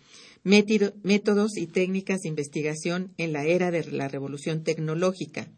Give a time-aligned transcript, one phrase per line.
[0.44, 5.50] métodos y técnicas de investigación en la era de la revolución tecnológica,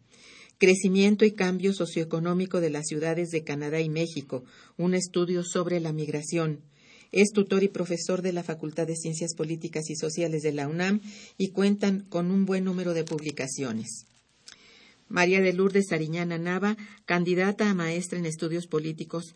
[0.60, 4.44] Crecimiento y cambio socioeconómico de las ciudades de Canadá y México,
[4.76, 6.60] un estudio sobre la migración.
[7.12, 11.00] Es tutor y profesor de la Facultad de Ciencias Políticas y Sociales de la UNAM
[11.38, 14.04] y cuentan con un buen número de publicaciones.
[15.08, 19.34] María de Lourdes Ariñana Nava, candidata a maestra en estudios políticos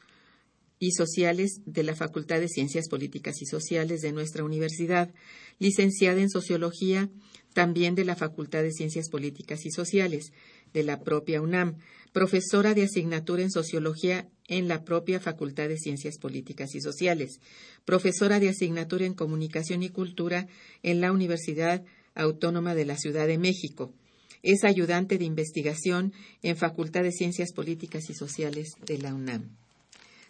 [0.79, 5.11] y sociales de la Facultad de Ciencias Políticas y Sociales de nuestra universidad,
[5.59, 7.09] licenciada en Sociología
[7.55, 10.33] también de la Facultad de Ciencias Políticas y Sociales
[10.75, 11.79] de la propia UNAM,
[12.13, 17.41] profesora de asignatura en Sociología en la propia Facultad de Ciencias Políticas y Sociales,
[17.85, 20.47] profesora de asignatura en Comunicación y Cultura
[20.83, 21.83] en la Universidad
[22.15, 23.95] Autónoma de la Ciudad de México.
[24.43, 26.13] Es ayudante de investigación
[26.43, 29.64] en Facultad de Ciencias Políticas y Sociales de la UNAM.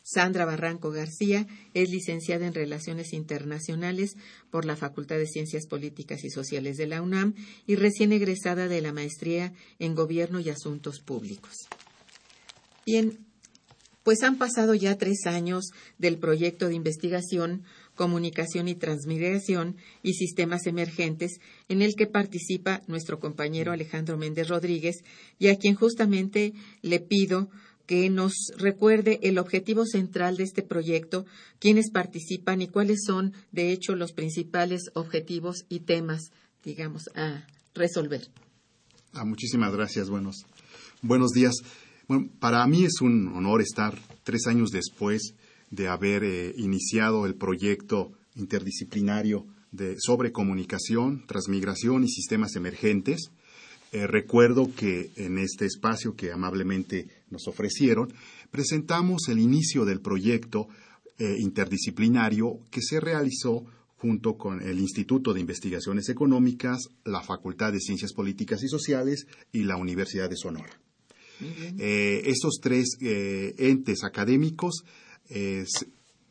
[0.05, 4.17] Sandra Barranco García es licenciada en Relaciones Internacionales
[4.51, 7.35] por la Facultad de Ciencias Políticas y Sociales de la UNAM
[7.67, 11.55] y recién egresada de la maestría en Gobierno y Asuntos Públicos.
[12.85, 13.19] Bien,
[14.03, 17.65] pues han pasado ya tres años del proyecto de investigación
[17.95, 21.39] Comunicación y Transmigración y Sistemas Emergentes,
[21.69, 24.97] en el que participa nuestro compañero Alejandro Méndez Rodríguez,
[25.39, 27.49] y a quien justamente le pido
[27.87, 31.27] que nos recuerde el objetivo central de este proyecto,
[31.59, 36.31] quiénes participan y cuáles son, de hecho, los principales objetivos y temas,
[36.63, 38.29] digamos, a resolver.
[39.13, 40.09] Ah, muchísimas gracias.
[40.09, 40.47] Buenos,
[41.03, 41.55] buenos días.
[42.09, 45.35] Bueno, para mí es un honor estar tres años después
[45.71, 53.31] de haber eh, iniciado el proyecto interdisciplinario de, sobre comunicación, transmigración y sistemas emergentes
[53.95, 58.13] eh, recuerdo que en este espacio que amablemente nos ofrecieron,
[58.51, 60.69] presentamos el inicio del proyecto
[61.19, 63.67] eh, interdisciplinario que se realizó
[63.97, 69.65] junto con el Instituto de Investigaciones Económicas, la Facultad de Ciencias Políticas y Sociales y
[69.65, 70.81] la Universidad de Sonora.
[71.79, 74.85] Eh, estos tres entes académicos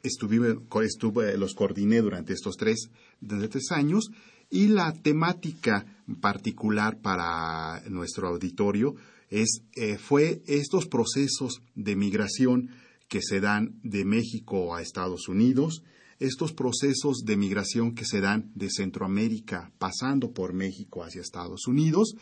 [0.03, 2.89] estuve, los coordiné durante estos tres,
[3.21, 4.11] desde tres años
[4.49, 5.85] y la temática
[6.21, 8.95] particular para nuestro auditorio
[9.33, 12.69] es, eh, fue estos procesos de migración
[13.09, 15.83] que se dan de México a Estados Unidos,
[16.19, 22.13] estos procesos de migración que se dan de Centroamérica pasando por México hacia Estados Unidos,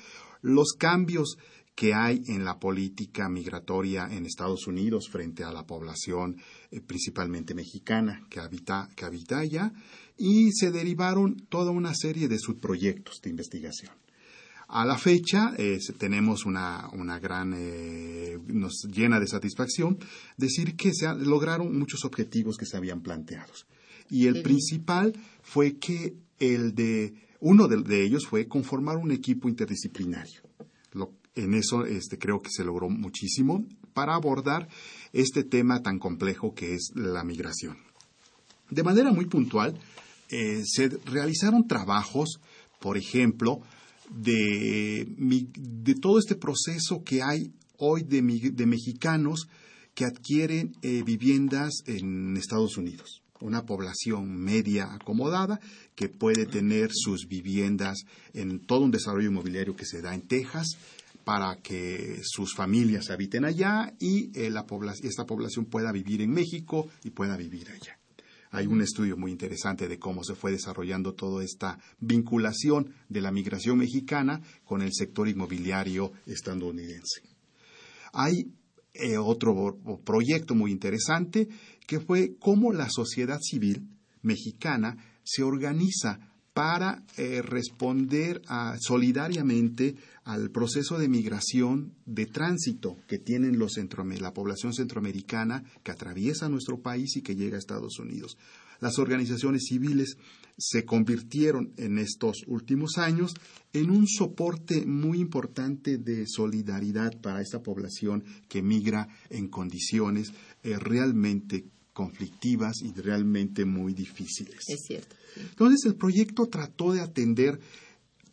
[0.42, 1.38] los cambios
[1.75, 6.38] que hay en la política migratoria en Estados Unidos frente a la población
[6.72, 9.74] eh, principalmente mexicana que habita, que habita allá
[10.18, 13.92] y se derivaron toda una serie de subproyectos de investigación.
[14.74, 20.00] A la fecha eh, tenemos una, una gran, eh, nos llena de satisfacción
[20.38, 23.52] decir que se lograron muchos objetivos que se habían planteado.
[24.10, 30.42] Y el principal fue que el de, uno de, ellos fue conformar un equipo interdisciplinario.
[31.36, 34.70] en eso este, creo que se logró muchísimo para abordar
[35.12, 37.78] este tema tan complejo que es la migración.
[38.70, 39.78] De manera muy puntual,
[40.30, 42.40] eh, se realizaron trabajos,
[42.80, 43.62] por ejemplo,
[44.12, 45.08] de,
[46.02, 49.48] todo este proceso que hay hoy de, mexicanos
[49.94, 53.22] que adquieren eh, viviendas en Estados Unidos.
[53.40, 55.60] Una población media acomodada
[55.96, 58.04] que puede tener sus viviendas
[58.34, 60.78] en todo un desarrollo inmobiliario que se da en Texas
[61.24, 64.54] para que sus familias habiten allá y eh,
[65.04, 68.00] esta población pueda vivir en México y pueda vivir allá.
[68.51, 73.31] Hay un estudio muy interesante de cómo se fue desarrollando toda esta vinculación de la
[73.31, 77.21] migración mexicana con el sector inmobiliario estadounidense.
[78.12, 78.51] Hay
[78.94, 81.48] eh, otro proyecto muy interesante
[81.88, 83.88] que fue cómo la sociedad civil
[84.21, 88.42] mexicana se organiza para eh, responder
[88.80, 93.77] solidariamente al proceso de migración de tránsito que tienen los
[94.19, 98.38] la población centroamericana que atraviesa nuestro país y que llega a Estados Unidos.
[98.81, 100.18] Las organizaciones civiles
[100.57, 103.33] se convirtieron en estos últimos años
[103.74, 110.33] en un soporte muy importante de solidaridad para esta población que migra en condiciones
[110.63, 114.64] eh, realmente conflictivas y realmente muy difíciles.
[114.68, 115.16] Es cierto.
[115.38, 117.60] Entonces el proyecto trató de atender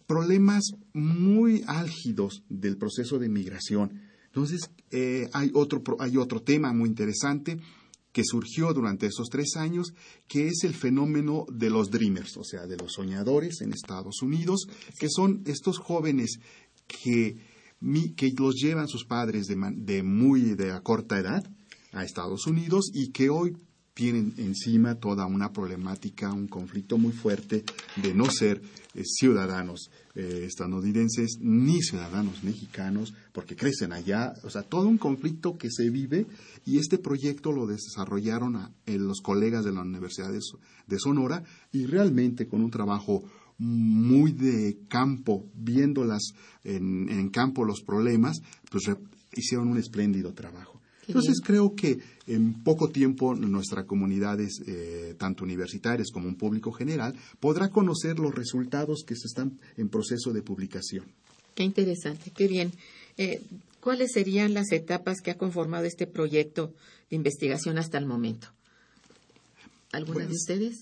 [0.06, 4.00] problemas muy álgidos del proceso de migración.
[4.26, 7.58] Entonces eh, hay, otro, hay otro tema muy interesante
[8.12, 9.92] que surgió durante esos tres años,
[10.26, 14.66] que es el fenómeno de los dreamers, o sea, de los soñadores en Estados Unidos,
[14.98, 16.38] que son estos jóvenes
[16.86, 17.36] que,
[18.16, 21.44] que los llevan sus padres de, de muy de corta edad
[21.92, 23.56] a Estados Unidos y que hoy
[23.98, 27.64] tienen encima toda una problemática, un conflicto muy fuerte
[28.00, 28.62] de no ser
[28.94, 35.58] eh, ciudadanos eh, estadounidenses ni ciudadanos mexicanos, porque crecen allá, o sea, todo un conflicto
[35.58, 36.26] que se vive
[36.64, 41.42] y este proyecto lo desarrollaron los colegas de la Universidad de, Sonora
[41.72, 43.24] y realmente con un trabajo
[43.58, 46.22] muy de campo, viéndolas
[46.62, 48.38] en, en campo los problemas,
[48.70, 48.84] pues
[49.34, 50.77] hicieron un espléndido trabajo.
[51.08, 57.14] Entonces creo que en poco tiempo nuestras comunidades, eh, tanto universitarias como un público general,
[57.40, 61.06] podrá conocer los resultados que se están en proceso de publicación.
[61.54, 62.72] Qué interesante, qué bien.
[63.16, 63.40] Eh,
[63.80, 66.74] ¿Cuáles serían las etapas que ha conformado este proyecto
[67.10, 68.48] de investigación hasta el momento?
[69.92, 70.80] ¿Alguna de pues, ustedes?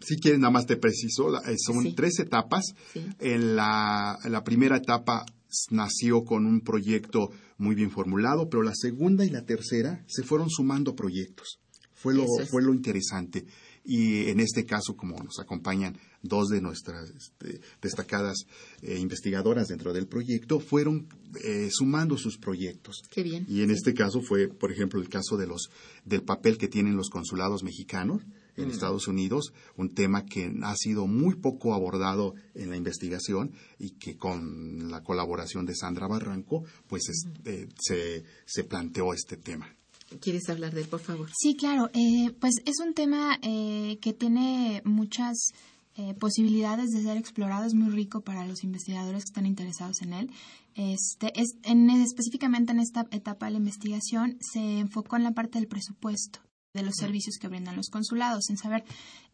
[0.00, 2.74] Si quieren, nada más te preciso, eh, son tres etapas.
[3.18, 5.24] En la, la primera etapa
[5.70, 10.50] nació con un proyecto muy bien formulado, pero la segunda y la tercera se fueron
[10.50, 11.60] sumando proyectos.
[11.94, 13.46] Fue lo, fue lo interesante.
[13.88, 18.36] Y en este caso, como nos acompañan dos de nuestras este, destacadas
[18.82, 21.06] eh, investigadoras dentro del proyecto, fueron
[21.44, 23.02] eh, sumando sus proyectos.
[23.10, 23.46] Qué bien.
[23.48, 25.70] Y en este caso fue, por ejemplo, el caso de los,
[26.04, 28.22] del papel que tienen los consulados mexicanos
[28.56, 28.70] en mm.
[28.70, 34.16] Estados Unidos, un tema que ha sido muy poco abordado en la investigación y que
[34.16, 39.76] con la colaboración de Sandra Barranco, pues este, se, se planteó este tema.
[40.20, 41.28] ¿Quieres hablar de él, por favor?
[41.36, 41.90] Sí, claro.
[41.92, 45.50] Eh, pues es un tema eh, que tiene muchas
[45.96, 47.64] eh, posibilidades de ser explorado.
[47.64, 50.30] Es muy rico para los investigadores que están interesados en él.
[50.76, 55.58] Este, es, en, específicamente en esta etapa de la investigación se enfocó en la parte
[55.58, 56.45] del presupuesto
[56.76, 58.84] de los servicios que brindan los consulados, en saber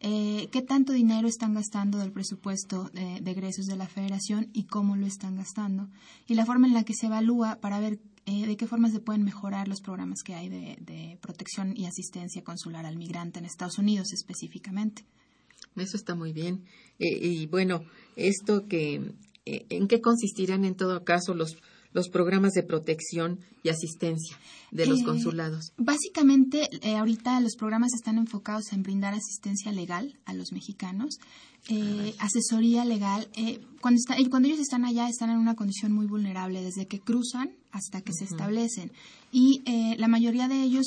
[0.00, 4.96] eh, qué tanto dinero están gastando del presupuesto de, egresos de la federación y cómo
[4.96, 5.88] lo están gastando,
[6.26, 9.00] y la forma en la que se evalúa para ver eh, de qué forma se
[9.00, 13.78] pueden mejorar los programas que hay de, protección y asistencia consular al migrante en Estados
[13.78, 15.04] Unidos específicamente.
[15.76, 16.64] Eso está muy bien.
[16.98, 17.84] Eh, y bueno,
[18.16, 21.56] esto que, ¿en qué consistirán en todo caso los
[21.92, 24.36] los programas de protección y asistencia
[24.70, 25.72] de los eh, consulados?
[25.76, 31.18] Básicamente, eh, ahorita los programas están enfocados en brindar asistencia legal a los mexicanos,
[31.68, 33.28] eh, asesoría legal.
[33.80, 38.00] cuando, cuando ellos están allá, están en una condición muy vulnerable, desde que cruzan hasta
[38.00, 38.90] que se establecen.
[39.30, 39.62] Y
[39.96, 40.86] la mayoría de ellos,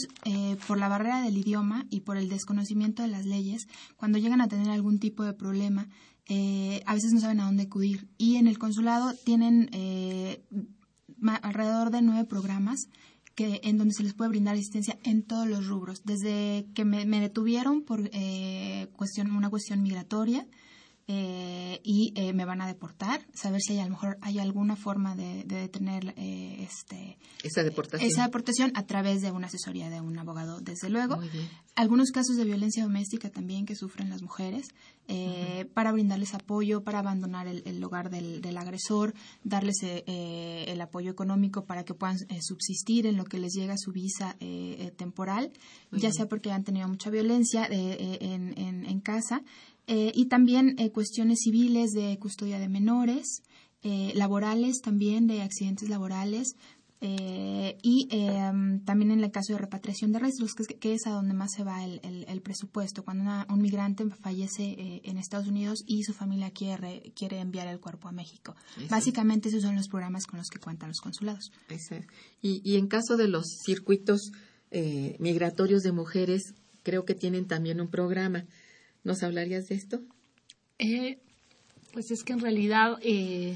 [0.67, 4.47] por la barrera del idioma y por el desconocimiento de las leyes, cuando llegan a
[4.47, 5.88] tener algún tipo de problema,
[6.29, 8.07] a veces no saben a dónde acudir.
[8.17, 9.69] Y en el consulado tienen
[11.29, 12.88] alrededor de nueve programas
[13.36, 17.05] que en donde se les puede brindar asistencia en todos los rubros, desde que me,
[17.20, 20.48] detuvieron por eh, cuestión, una cuestión migratoria,
[21.07, 24.75] eh, y eh, me van a deportar, saber si hay, a lo mejor hay alguna
[24.75, 28.09] forma de, detener eh, este, esa deportación.
[28.09, 31.19] Esa deportación a través de una asesoría de un abogado, desde luego.
[31.75, 34.69] Algunos casos de violencia doméstica también que sufren las mujeres,
[35.75, 41.93] para brindarles apoyo, para abandonar el, hogar del, agresor, darles el apoyo económico para que
[41.93, 44.35] puedan subsistir en lo que les llega su visa
[44.95, 45.51] temporal,
[45.91, 49.43] ya sea porque han tenido mucha violencia en, en casa
[49.88, 53.44] eh, y también eh, cuestiones civiles de custodia de menores,
[53.84, 56.56] eh, laborales también, de accidentes laborales,
[57.01, 61.51] y em, también en el caso de repatriación de restos, que, es a donde más
[61.51, 66.50] se va el, el, presupuesto, cuando un migrante fallece en Estados Unidos y su familia
[66.50, 68.56] quiere, quiere enviar el cuerpo a México.
[68.89, 71.51] Básicamente esos son los programas con los que cuentan los consulados.
[72.42, 74.32] Y, y en caso de los circuitos
[75.20, 78.46] migratorios de mujeres, creo que tienen también un programa.
[79.05, 80.01] ¿Nos hablarías de esto?
[80.79, 81.19] Eh,
[81.93, 83.55] pues es que en realidad eh,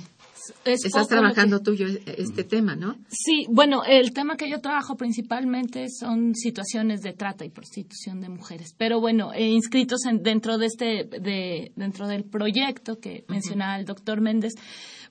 [0.65, 1.75] Estás trabajando tú
[2.05, 2.95] este tema, ¿no?
[3.09, 8.29] Sí, bueno, el tema que yo trabajo principalmente son situaciones de trata y prostitución de
[8.29, 8.73] mujeres.
[8.77, 13.85] Pero bueno, eh, inscritos en, dentro de este, de, dentro del proyecto que mencionaba el
[13.85, 14.53] doctor Méndez,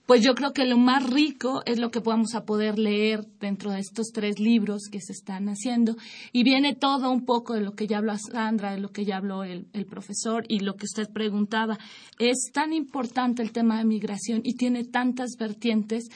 [0.09, 3.73] pues yo creo que lo más rico es lo que vamos a poder leer dentro
[3.73, 5.97] de estos tres libros que se están haciendo.
[6.33, 9.19] Y viene todo un poco de lo que ya habló Sandra, de lo que ya
[9.19, 11.79] habló el, el profesor y lo que usted preguntaba.
[12.19, 16.09] Es tan importante el tema de migración y tiene tantas vertientes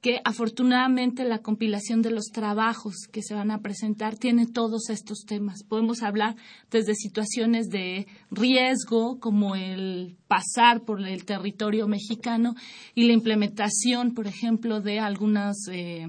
[0.00, 5.24] que afortunadamente la compilación de los trabajos que se van a presentar tiene todos estos
[5.26, 5.64] temas.
[5.64, 6.36] Podemos hablar
[6.70, 12.54] desde situaciones de riesgo, como el pasar por el territorio mexicano
[12.94, 16.08] y la implementación, por ejemplo, de algunas eh,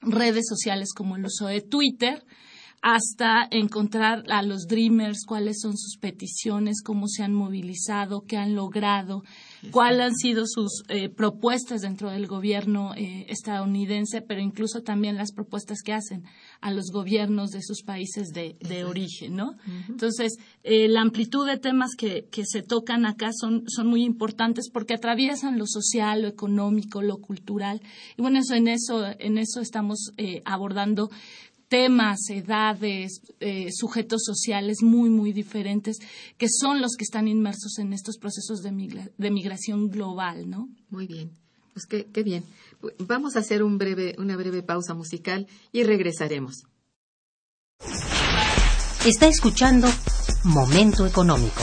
[0.00, 2.24] redes sociales como el uso de Twitter,
[2.82, 8.54] hasta encontrar a los Dreamers, cuáles son sus peticiones, cómo se han movilizado, qué han
[8.54, 9.22] logrado,
[9.70, 15.32] cuáles han sido sus eh, propuestas dentro del gobierno eh, estadounidense, pero incluso también las
[15.32, 16.24] propuestas que hacen
[16.60, 19.56] a los gobiernos de sus países de, origen, ¿no?
[19.88, 24.70] Entonces, eh, la amplitud de temas que, que se tocan acá son, son muy importantes
[24.70, 27.82] porque atraviesan lo social, lo económico, lo cultural.
[28.16, 30.12] Y bueno, eso, en, eso, en eso estamos
[30.44, 31.10] abordando
[31.70, 35.98] temas, edades, eh, sujetos sociales muy, muy diferentes,
[36.36, 40.68] que son los que están inmersos en estos procesos de, migración global, ¿no?
[40.90, 41.30] Muy bien,
[41.72, 42.44] pues qué, qué bien.
[42.98, 46.64] Vamos a hacer un breve, una breve pausa musical y regresaremos.
[49.06, 49.88] Está escuchando
[50.44, 51.62] Momento Económico.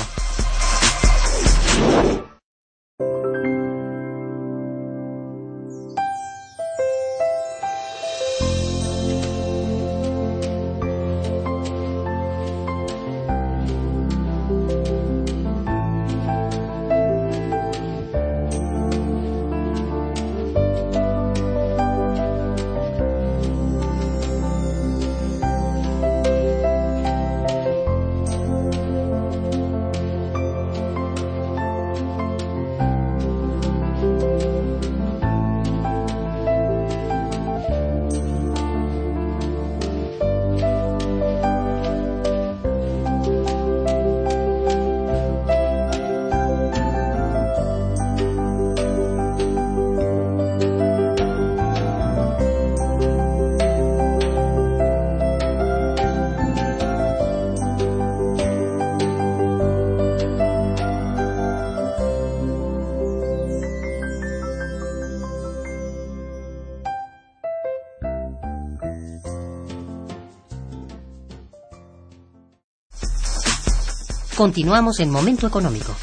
[74.37, 75.95] Continuamos en Momento Económico.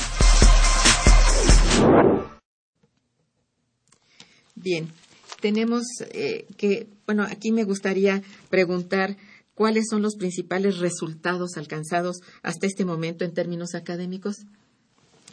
[4.57, 4.89] Bien,
[5.41, 9.17] tenemos eh, que, bueno, aquí me gustaría preguntar
[9.55, 14.39] cuáles son los principales resultados alcanzados hasta este momento en términos académicos.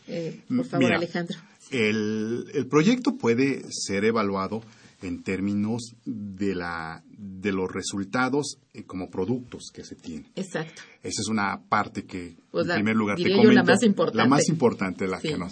[0.08, 1.40] Eh, por favor, Alejandro.
[1.72, 4.62] el, proyecto puede ser evaluado
[5.02, 7.04] en términos de, la,
[7.42, 10.32] de los resultados eh, como productos que se tienen.
[10.36, 10.82] Exacto.
[11.04, 13.52] Esa es una parte que, pues en primer lugar, te comento.
[13.52, 14.18] la más importante.
[14.18, 15.48] La más importante, la que no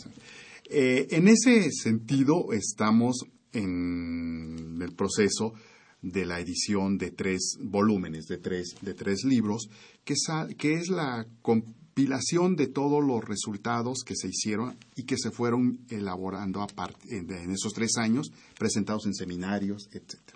[0.72, 5.53] eh, en ese sentido, estamos en el proceso
[6.01, 9.67] de la edición de tres volúmenes, de tres, de tres libros,
[10.05, 10.13] que,
[10.58, 15.79] que es la compilación de todos los resultados que se hicieron y que se fueron
[15.89, 16.65] elaborando
[17.10, 20.29] en esos tres años, presentados en seminarios, etc.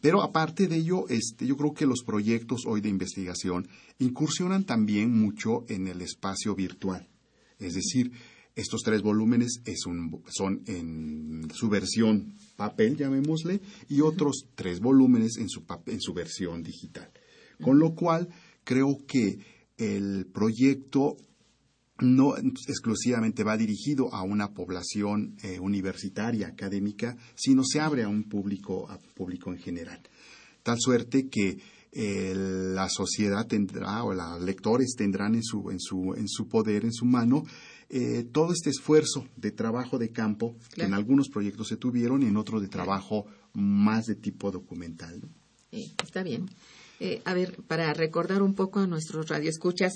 [0.00, 5.12] Pero aparte de ello, este, yo creo que los proyectos hoy de investigación incursionan también
[5.12, 7.08] mucho en el espacio virtual.
[7.58, 8.12] Es decir,
[8.56, 15.64] estos tres volúmenes son en su versión papel, llamémosle, y otros tres volúmenes en su,
[15.86, 17.10] en su versión digital.
[17.62, 18.28] Con lo cual,
[18.64, 19.38] creo que
[19.76, 21.16] el proyecto
[22.00, 28.24] no exclusivamente va dirigido a una población eh, universitaria, académica, sino se abre a un
[28.24, 30.00] público, a público en general.
[30.62, 31.58] Tal suerte que
[31.92, 36.84] eh, la sociedad tendrá o los lectores tendrán en su, en su, en su poder,
[36.84, 37.44] en su mano,
[37.88, 42.26] eh, todo este esfuerzo de trabajo de campo que en algunos proyectos se tuvieron y
[42.26, 45.20] en otros de trabajo más de tipo documental.
[45.72, 46.48] está bien.
[47.24, 49.94] a ver, para recordar un poco a nuestros radioescuchas,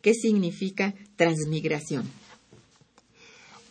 [0.00, 2.04] ¿Qué significa transmigración?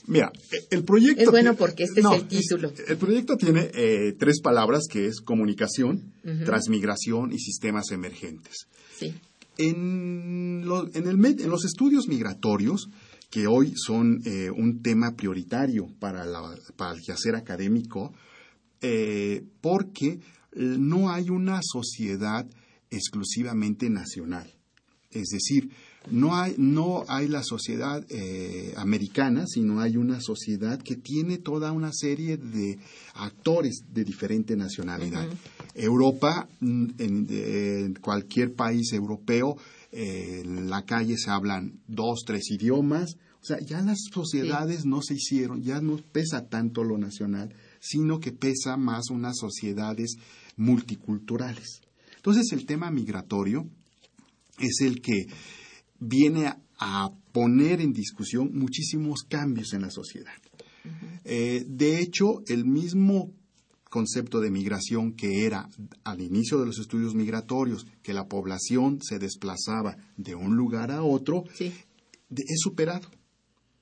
[0.08, 0.32] Mira,
[0.70, 1.24] el proyecto...
[1.24, 2.72] Es bueno porque este es el título.
[2.88, 6.14] El proyecto tiene eh, tres palabras que es comunicación,
[6.46, 8.68] transmigración y sistemas emergentes.
[8.98, 9.14] Sí.
[9.58, 10.64] En,
[10.94, 12.90] en, los estudios migratorios,
[13.30, 18.14] que hoy son eh, un tema prioritario para, el quehacer académico,
[18.82, 20.20] eh, porque
[20.54, 22.46] no hay una sociedad
[22.90, 24.54] exclusivamente nacional.
[25.12, 25.70] Es decir,
[26.12, 31.72] no hay, no hay la sociedad eh, americana, sino hay una sociedad que tiene toda
[31.72, 32.80] una serie de
[33.16, 35.28] actores de diferente nacionalidad.
[35.74, 39.58] Europa, mm, en, cualquier país europeo,
[39.92, 43.18] eh, en la calle se hablan dos, tres idiomas.
[43.42, 48.20] O sea, ya las sociedades no se hicieron, ya no pesa tanto lo nacional, sino
[48.20, 50.16] que pesa más unas sociedades
[50.58, 51.82] multiculturales.
[52.16, 53.68] Entonces, el tema migratorio
[54.58, 55.28] es el que
[56.06, 60.32] viene a, poner en discusión muchísimos cambios en la sociedad.
[61.26, 63.34] Eh, de hecho, el mismo
[63.90, 65.70] concepto de migración que era
[66.06, 71.04] al inicio de los estudios migratorios, que la población se desplazaba de un lugar a
[71.04, 73.10] otro, es superado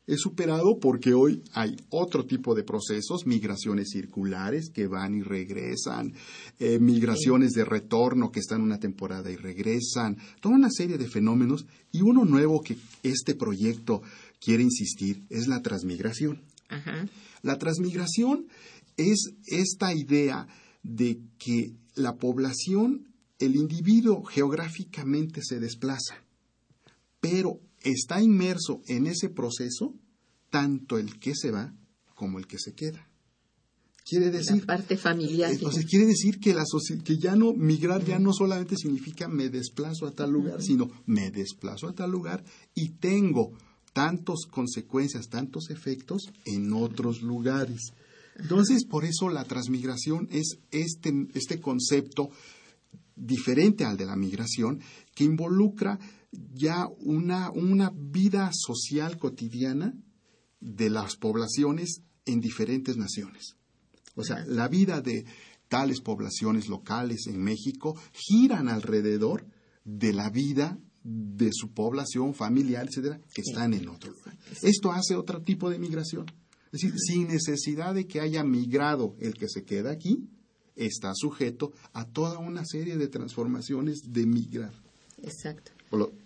[0.05, 6.13] es superado porque hoy hay otro tipo de procesos, migraciones circulares que van y regresan,
[6.59, 11.65] eh, migraciones de retorno que están una temporada y regresan, toda una serie de fenómenos
[11.91, 14.01] y uno nuevo que este proyecto
[14.39, 16.41] quiere insistir es la transmigración.
[17.43, 18.47] La transmigración
[18.97, 20.47] es esta idea
[20.81, 26.23] de que la población, el individuo geográficamente se desplaza,
[27.19, 29.93] pero está inmerso en ese proceso
[30.49, 31.73] tanto el que se va
[32.15, 33.09] como el que se queda.
[34.05, 34.57] Quiere decir.
[34.57, 35.51] La parte familiar.
[35.51, 36.63] Entonces, quiere decir que, la
[37.03, 41.31] que ya no, migrar ya no solamente significa me desplazo a tal lugar, sino me
[41.31, 42.43] desplazo a tal lugar
[42.75, 43.53] y tengo
[43.93, 47.93] tantas consecuencias, tantos efectos en otros lugares.
[48.35, 52.29] Entonces, por eso la transmigración es este, este concepto
[53.15, 54.81] diferente al de la migración
[55.13, 55.99] que involucra
[56.53, 59.93] ya una, una vida social cotidiana
[60.59, 63.55] de las poblaciones en diferentes naciones.
[64.15, 65.25] O sea, la vida de
[65.67, 69.45] tales poblaciones locales en México giran alrededor
[69.83, 74.37] de la vida de su población familiar, etcétera, que están en otro lugar.
[74.61, 76.27] Esto hace otro tipo de migración.
[76.71, 80.29] Es decir, sin necesidad de que haya migrado el que se queda aquí,
[80.75, 84.73] está sujeto a toda una serie de transformaciones de migrar.
[85.21, 85.71] Exacto.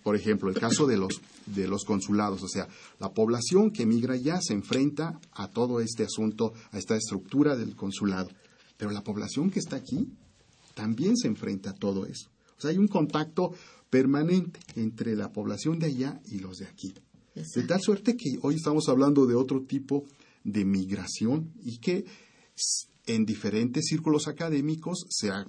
[0.03, 4.15] Por, ejemplo, el caso de los, de los consulados, o sea, la población que migra
[4.15, 8.29] ya se enfrenta a todo este asunto, a esta estructura del consulado,
[8.77, 10.07] pero la población que está aquí
[10.73, 12.29] también se enfrenta a todo eso.
[12.57, 13.51] O sea, hay un contacto
[13.89, 16.93] permanente entre la población de allá y los de aquí.
[17.35, 20.05] De tal suerte que hoy estamos hablando de otro tipo
[20.43, 22.05] de migración y que
[23.05, 25.45] en diferentes círculos académicos se ha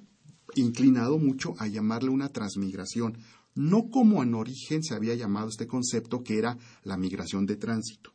[0.55, 3.17] inclinado mucho a llamarle una transmigración,
[3.55, 8.13] no como en origen se había llamado este concepto que era la migración de tránsito.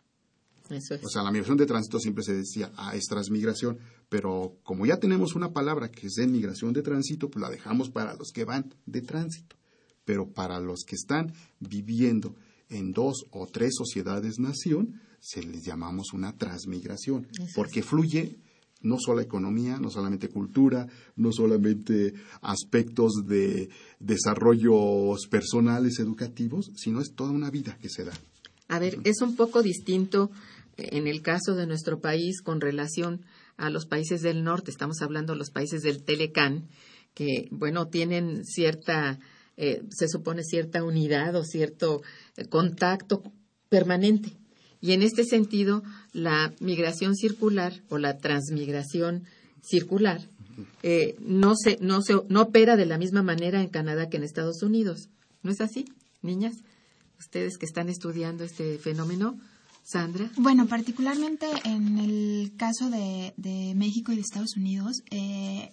[0.70, 3.78] O sea, la migración de tránsito siempre se decía, ah, es transmigración,
[4.10, 7.90] pero como ya tenemos una palabra que es de migración de tránsito, pues la dejamos
[7.90, 9.56] para los que van de tránsito.
[10.06, 12.36] Pero para los que están viviendo
[12.70, 18.40] en dos o tres sociedades nación, se les llamamos una transmigración, porque fluye
[18.84, 23.70] no solo economía, no solamente cultura, no solamente aspectos de
[24.00, 28.14] desarrollos personales, educativos, sino es toda una vida que se da.
[28.68, 30.30] A ver, es un poco distinto
[30.78, 33.26] en el caso de nuestro país con relación
[33.58, 36.68] a los países del norte, estamos hablando de los países del Telecán,
[37.14, 39.20] que, bueno, tienen cierta,
[39.58, 42.02] eh, se supone cierta unidad o cierto
[42.36, 43.22] eh, contacto
[43.70, 44.32] permanente
[44.84, 49.24] y en este sentido, la migración circular o la transmigración
[49.62, 50.20] circular
[50.84, 54.24] eh, no, se, no, se, no opera de la misma manera en Canadá que en
[54.24, 55.08] Estados Unidos.
[55.42, 55.86] ¿No es así,
[56.22, 56.56] niñas?
[57.18, 59.40] Ustedes que están estudiando este fenómeno,
[59.84, 60.30] Sandra.
[60.36, 65.72] Bueno, particularmente en el caso de, de México y de Estados Unidos, eh,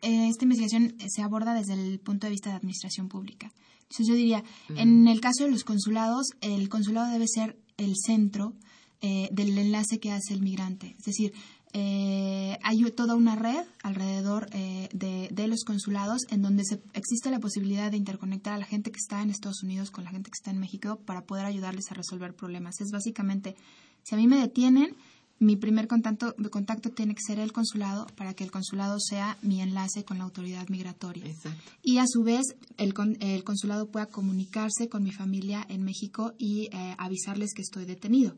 [0.00, 3.52] eh, esta investigación se aborda desde el punto de vista de administración pública.
[3.82, 8.54] Entonces yo diría, en el caso de los consulados, el consulado debe ser el centro
[9.00, 10.96] eh, del enlace que hace el migrante.
[10.98, 11.32] Es decir,
[11.72, 17.30] eh, hay toda una red alrededor eh, de, de, los consulados en donde se, existe
[17.30, 20.30] la posibilidad de interconectar a la gente que está en Estados Unidos con la gente
[20.30, 22.80] que está en México para poder ayudarles a resolver problemas.
[22.80, 23.56] Es básicamente,
[24.04, 24.96] si a mí me detienen,
[25.38, 29.60] mi primer contacto, contacto tiene que ser el consulado para que el consulado sea mi
[29.60, 31.26] enlace con la autoridad migratoria.
[31.26, 31.72] Exacto.
[31.82, 32.42] Y a su vez
[32.78, 37.84] el, el, consulado pueda comunicarse con mi familia en México y eh, avisarles que estoy
[37.84, 38.34] detenido.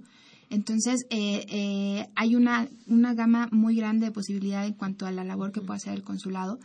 [0.51, 5.23] Entonces, eh, eh, hay una, una gama muy grande de posibilidades en cuanto a la
[5.23, 6.59] labor que puede hacer el consulado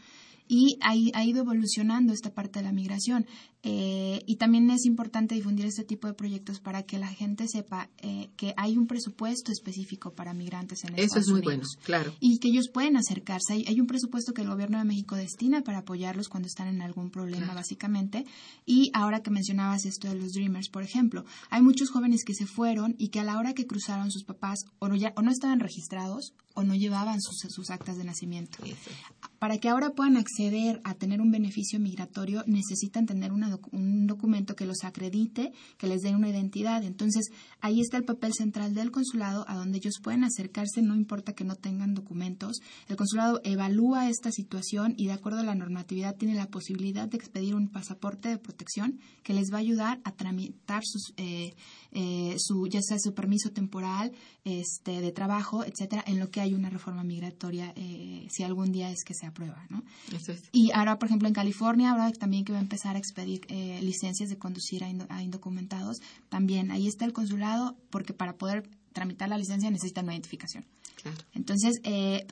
[0.47, 3.25] y ha, ido evolucionando esta parte de la migración.
[3.65, 7.89] Eh, y también es importante difundir este tipo de proyectos para que la gente sepa
[7.99, 11.77] eh, que hay un presupuesto específico para migrantes en Eso Estados es muy Unidos.
[11.77, 12.13] bueno, claro.
[12.19, 13.53] Y que ellos pueden acercarse.
[13.53, 16.81] Hay, hay, un presupuesto que el gobierno de México destina para apoyarlos cuando están en
[16.81, 17.59] algún problema, claro.
[17.59, 18.25] básicamente.
[18.65, 22.45] Y ahora que mencionabas esto de los Dreamers, por ejemplo, hay muchos jóvenes que se
[22.45, 25.31] fueron y que a la hora que cruzaron sus papás o no, ya, o no
[25.31, 28.63] estaban registrados o no llevaban sus, sus actas de nacimiento.
[28.63, 28.91] Eso.
[29.39, 34.07] Para que ahora puedan acceder a tener un beneficio migratorio, necesitan tener una doc un
[34.07, 36.83] documento que los acredite, que les dé una identidad.
[36.83, 37.29] Entonces,
[37.61, 41.43] ahí está el papel central del consulado, a donde ellos pueden acercarse, no importa que
[41.43, 42.59] no tengan documentos.
[42.87, 47.17] El consulado evalúa esta situación y, de acuerdo a la normatividad, tiene la posibilidad de
[47.17, 51.53] expedir un pasaporte de protección que les va a ayudar a tramitar sus, eh,
[51.91, 54.11] eh, su, ya sea su permiso temporal,
[54.43, 58.89] este, de trabajo, etcétera, en lo que hay una reforma migratoria, eh, si algún día
[58.91, 59.83] es que se aprueba, ¿no?
[60.13, 60.43] Eso es.
[60.51, 63.79] Y ahora, por ejemplo, en California, ahora también que va a empezar a expedir eh,
[63.81, 68.69] licencias de conducir a, indo a, indocumentados, también ahí está el consulado, porque para poder
[68.93, 70.65] tramitar la licencia necesitan una identificación.
[71.01, 71.17] Claro.
[71.33, 72.27] Entonces, eh,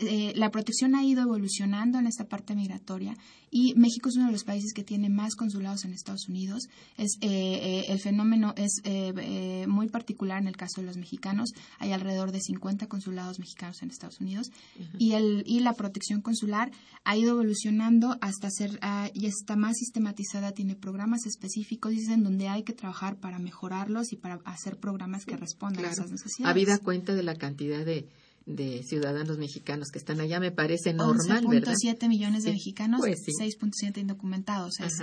[0.00, 3.16] eh, la protección ha ido evolucionando en esta parte migratoria
[3.54, 6.68] y México es uno de los países que tiene más consulados en Estados Unidos.
[6.96, 11.50] Es, eh, eh, el fenómeno es eh, muy particular en el caso de los mexicanos.
[11.78, 14.96] Hay alrededor de 50 consulados mexicanos en Estados Unidos uh -huh.
[14.98, 16.72] y, el, y la protección consular
[17.04, 20.52] ha ido evolucionando hasta ser uh, y está más sistematizada.
[20.52, 25.26] Tiene programas específicos y en donde hay que trabajar para mejorarlos y para hacer programas
[25.26, 25.90] que respondan claro.
[25.90, 26.50] a esas necesidades.
[26.50, 28.08] Habida cuenta de la cantidad de
[28.46, 32.56] de ciudadanos mexicanos que están allá me parece normal, 11.7 millones de sí.
[32.56, 33.32] mexicanos, pues sí.
[33.38, 34.80] 6.7 indocumentados.
[34.80, 34.96] Es, o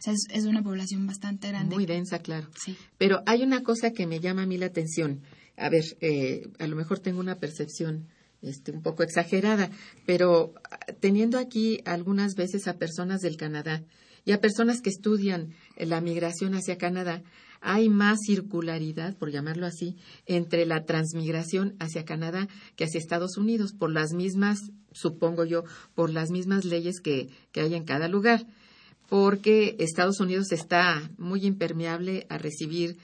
[0.00, 1.74] sea, es, es, una población bastante grande.
[1.74, 2.48] Muy densa, claro.
[2.62, 2.76] Sí.
[2.98, 5.20] Pero hay una cosa que me llama a mí la atención.
[5.56, 8.08] A ver, eh, a lo mejor tengo una percepción
[8.42, 9.70] este, un poco exagerada,
[10.06, 10.54] pero
[11.00, 13.82] teniendo aquí algunas veces a personas del Canadá
[14.24, 17.22] y a personas que estudian la migración hacia Canadá,
[17.60, 23.72] hay más circularidad, por llamarlo así, entre la transmigración hacia Canadá que hacia Estados Unidos,
[23.72, 24.58] por las mismas,
[24.92, 25.64] supongo yo,
[25.94, 28.46] por las mismas leyes que, que hay en cada lugar,
[29.08, 32.96] porque Estados Unidos está muy impermeable a recibir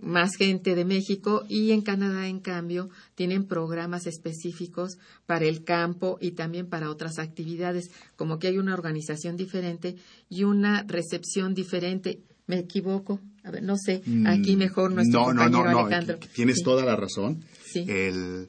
[0.00, 6.18] más gente de México y en Canadá, en cambio, tienen programas específicos para el campo
[6.20, 9.96] y también para otras actividades, como que hay una organización diferente
[10.30, 12.20] y una recepción diferente.
[12.48, 13.20] ¿Me equivoco?
[13.44, 16.18] A ver, no sé, aquí mejor nuestro no, compañero no, no, Alejandro.
[16.20, 16.64] No, tienes sí.
[16.64, 17.44] toda la razón.
[17.64, 17.84] Sí.
[17.86, 18.48] El,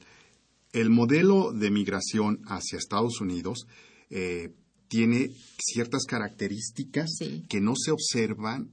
[0.74, 3.68] el, modelo de migración hacia Estados Unidos
[4.10, 4.54] eh,
[4.88, 5.32] tiene
[5.62, 7.44] ciertas características sí.
[7.50, 8.72] que no se observan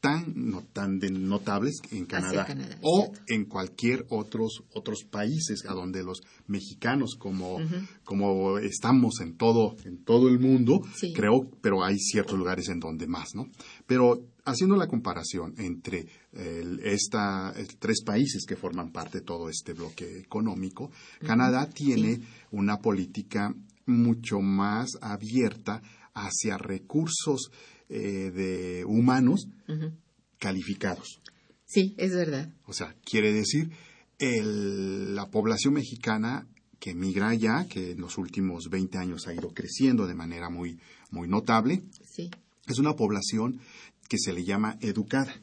[0.00, 3.20] tan, no, tan de notables en Canadá, Canadá o cierto.
[3.28, 7.88] en cualquier otros otros países a donde los mexicanos como uh -huh.
[8.04, 11.12] como estamos en todo en todo el mundo sí.
[11.12, 13.48] creo pero hay ciertos lugares en donde más no
[13.86, 19.72] pero haciendo la comparación entre el, esta tres países que forman parte de todo este
[19.72, 21.26] bloque económico uh -huh.
[21.26, 22.24] Canadá tiene sí.
[22.52, 23.54] una política
[23.86, 25.82] mucho más abierta
[26.14, 27.50] hacia recursos
[27.88, 29.92] eh, de humanos uh -huh.
[30.38, 31.20] calificados.
[31.64, 32.50] Sí, es verdad.
[32.66, 33.70] O sea, quiere decir,
[34.18, 36.46] el, la población mexicana
[36.78, 40.78] que migra allá, que en los últimos 20 años ha ido creciendo de manera muy,
[41.10, 42.30] muy notable, sí.
[42.66, 43.60] es una población
[44.08, 45.34] que se le llama educada,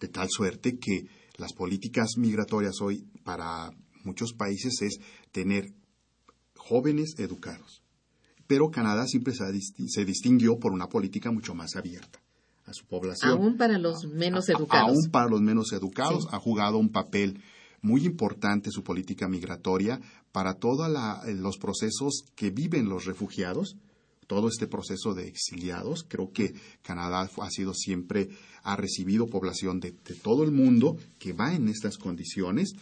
[0.00, 1.06] de tal suerte que
[1.36, 3.70] las políticas migratorias hoy para
[4.04, 4.98] muchos países es
[5.32, 5.72] tener
[6.54, 7.82] jóvenes educados
[8.48, 12.18] pero Canadá siempre se, distinguió por una política mucho más abierta
[12.64, 13.32] a su población.
[13.32, 14.88] Aún para los menos educados.
[14.88, 16.28] Aún para los menos educados sí.
[16.32, 17.40] ha jugado un papel
[17.82, 20.00] muy importante su política migratoria
[20.32, 20.90] para todos
[21.26, 23.76] los procesos que viven los refugiados,
[24.28, 26.04] todo este proceso de exiliados.
[26.06, 28.28] Creo que Canadá ha sido siempre,
[28.62, 29.90] ha recibido población de,
[30.22, 32.74] todo el mundo que va en estas condiciones.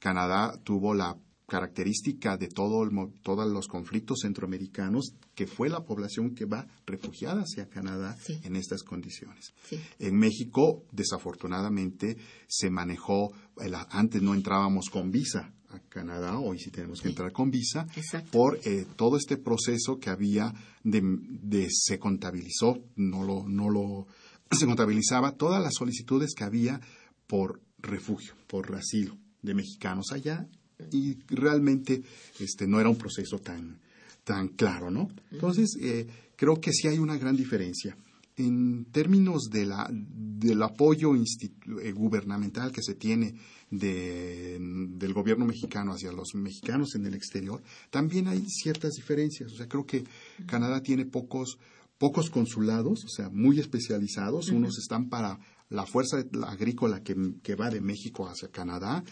[0.00, 2.88] Canadá tuvo la característica de todo
[3.22, 8.82] todos los conflictos centroamericanos, que fue la población que va refugiada hacia Canadá en estas
[8.82, 9.52] condiciones.
[9.98, 12.16] En México, desafortunadamente,
[12.48, 13.32] se manejó,
[13.90, 17.86] antes no entrábamos con visa a Canadá, hoy sí tenemos que entrar con visa,
[18.30, 24.06] por eh, todo este proceso que había de, se contabilizó, no lo, no lo,
[24.50, 26.80] se contabilizaba todas las solicitudes que había
[27.26, 30.48] por refugio, por asilo de mexicanos allá
[30.90, 32.02] y realmente
[32.40, 33.78] este no era un proceso tan
[34.24, 35.10] tan claro, ¿no?
[35.30, 37.94] Entonces eh, creo que sí hay una gran diferencia
[38.36, 43.34] en términos de la, del apoyo eh, gubernamental que se tiene
[43.70, 49.52] del gobierno mexicano hacia los mexicanos en el exterior, también hay ciertas diferencias.
[49.52, 50.04] O sea, creo que
[50.46, 51.58] Canadá tiene pocos,
[51.98, 54.50] pocos consulados, o sea, muy especializados.
[54.50, 59.02] Unos están para la fuerza agrícola que, va de México hacia Canadá,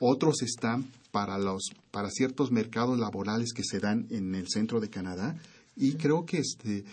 [0.00, 4.90] otros están para, los, para ciertos mercados laborales que se dan en el centro de
[4.90, 5.36] Canadá.
[5.76, 6.84] Y creo que, este,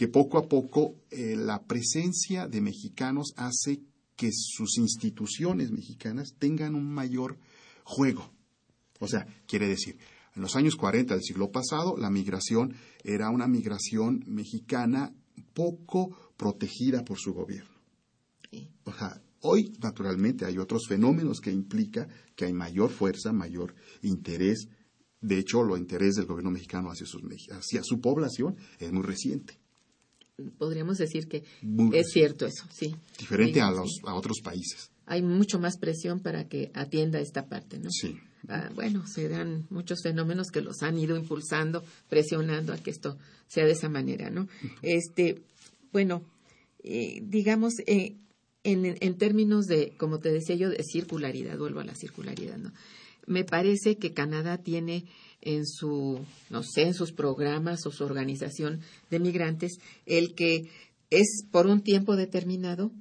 [0.00, 3.82] que poco a poco eh, la presencia de mexicanos hace
[4.16, 7.36] que sus instituciones mexicanas tengan un mayor
[7.84, 8.32] juego.
[8.98, 9.98] O sea, quiere decir,
[10.34, 15.12] en los años 40 del siglo pasado, la migración era una migración mexicana
[15.52, 17.76] poco protegida por su gobierno.
[18.84, 24.66] O sea, hoy, naturalmente, hay otros fenómenos que implica que hay mayor fuerza, mayor interés.
[25.20, 27.04] De hecho, el interés del gobierno mexicano hacia,
[27.50, 29.59] hacia su población es muy reciente.
[30.58, 31.44] Podríamos decir que
[31.92, 32.94] es cierto eso, sí.
[33.18, 34.90] Diferente a, los, a otros países.
[35.06, 37.90] Hay mucho más presión para que atienda esta parte, ¿no?
[37.90, 38.16] Sí.
[38.48, 43.18] Ah, bueno, se dan muchos fenómenos que los han ido impulsando, presionando a que esto
[43.46, 44.48] sea de esa manera, ¿no?
[44.82, 45.42] Este,
[45.92, 46.24] bueno,
[46.82, 48.16] eh, digamos, eh,
[48.62, 52.72] en, términos de, como te decía yo, de circularidad, vuelvo a la circularidad, ¿no?
[53.26, 55.04] Me parece que Canadá tiene
[55.42, 60.68] en su, no sé, en sus programas o su organización de migrantes, el que
[61.10, 62.92] es por un tiempo determinado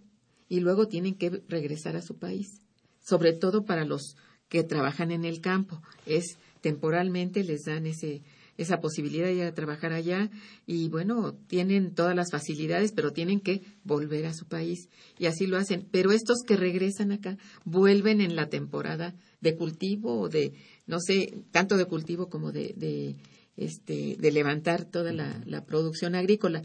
[0.48, 2.62] y luego tienen que regresar a su país,
[3.02, 4.16] sobre todo para los
[4.50, 5.82] que trabajan en el campo.
[6.06, 8.22] Es temporalmente les dan ese,
[8.58, 10.30] esa posibilidad de ir a trabajar allá
[10.66, 15.48] y bueno, tienen todas las facilidades, pero tienen que volver a su país y así
[15.48, 15.88] lo hacen.
[15.92, 20.54] Pero estos que regresan acá vuelven en la temporada de cultivo o de,
[20.90, 23.16] no sé, tanto de cultivo como de, de
[23.56, 26.64] este, de levantar toda la, la producción agrícola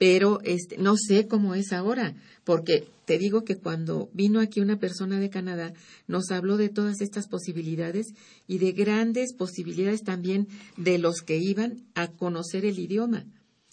[0.00, 4.78] pero este, no sé cómo es ahora, porque te digo que cuando vino aquí una
[4.78, 5.74] persona de Canadá,
[6.06, 8.14] nos habló de todas estas posibilidades
[8.46, 13.26] y de grandes posibilidades también de los que iban a conocer el idioma,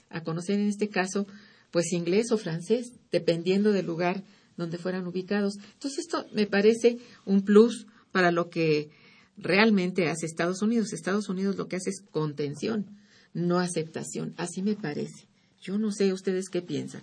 [0.09, 1.27] a conocer en este caso,
[1.71, 4.25] pues inglés o francés, dependiendo del lugar
[4.57, 5.53] donde fueran ubicados.
[5.75, 8.89] Entonces esto me parece un plus para lo que
[9.37, 10.93] realmente hace Estados Unidos.
[10.93, 12.97] Estados Unidos lo que hace es contención,
[13.33, 15.27] no aceptación, así me parece.
[15.61, 17.01] Yo no sé ustedes qué piensan.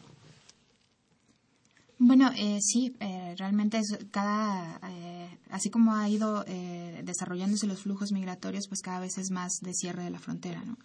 [1.99, 7.81] Bueno, eh, sí, eh, realmente es cada, eh, así como ha ido eh, desarrollándose los
[7.81, 10.77] flujos migratorios, pues cada vez es más de cierre de la frontera, ¿no?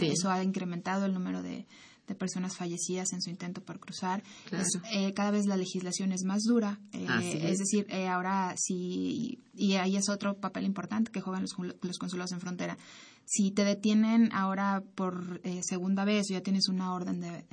[0.00, 1.66] Eso ha incrementado el número de,
[2.06, 4.22] de personas fallecidas en su intento por cruzar.
[4.92, 7.06] Eh, cada vez la legislación es más dura, eh,
[7.42, 7.58] es.
[7.58, 12.32] decir, eh, ahora sí, y ahí es otro papel importante que juegan los, los consulados
[12.32, 12.76] en frontera.
[13.28, 17.44] Si te detienen ahora por segunda vez o ya tienes una orden de,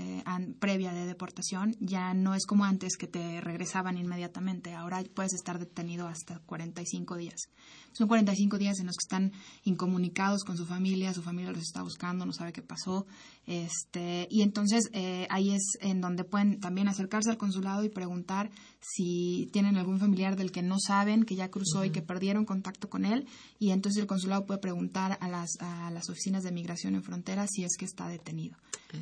[0.59, 4.75] previa de deportación, ya no es como antes que te regresaban inmediatamente.
[4.75, 7.49] Ahora puedes estar detenido hasta 45 días.
[7.93, 9.31] Son 45 días en los que están
[9.63, 13.05] incomunicados con su familia, su familia los está buscando, no sabe qué pasó.
[13.45, 18.49] Este, y entonces eh, ahí es en donde pueden también acercarse al consulado y preguntar
[18.79, 22.89] si tienen algún familiar del que no saben que ya cruzó y que perdieron contacto
[22.89, 23.27] con él.
[23.59, 27.47] Y entonces el consulado puede preguntar a las, a las oficinas de migración en frontera
[27.47, 28.57] si es que está detenido.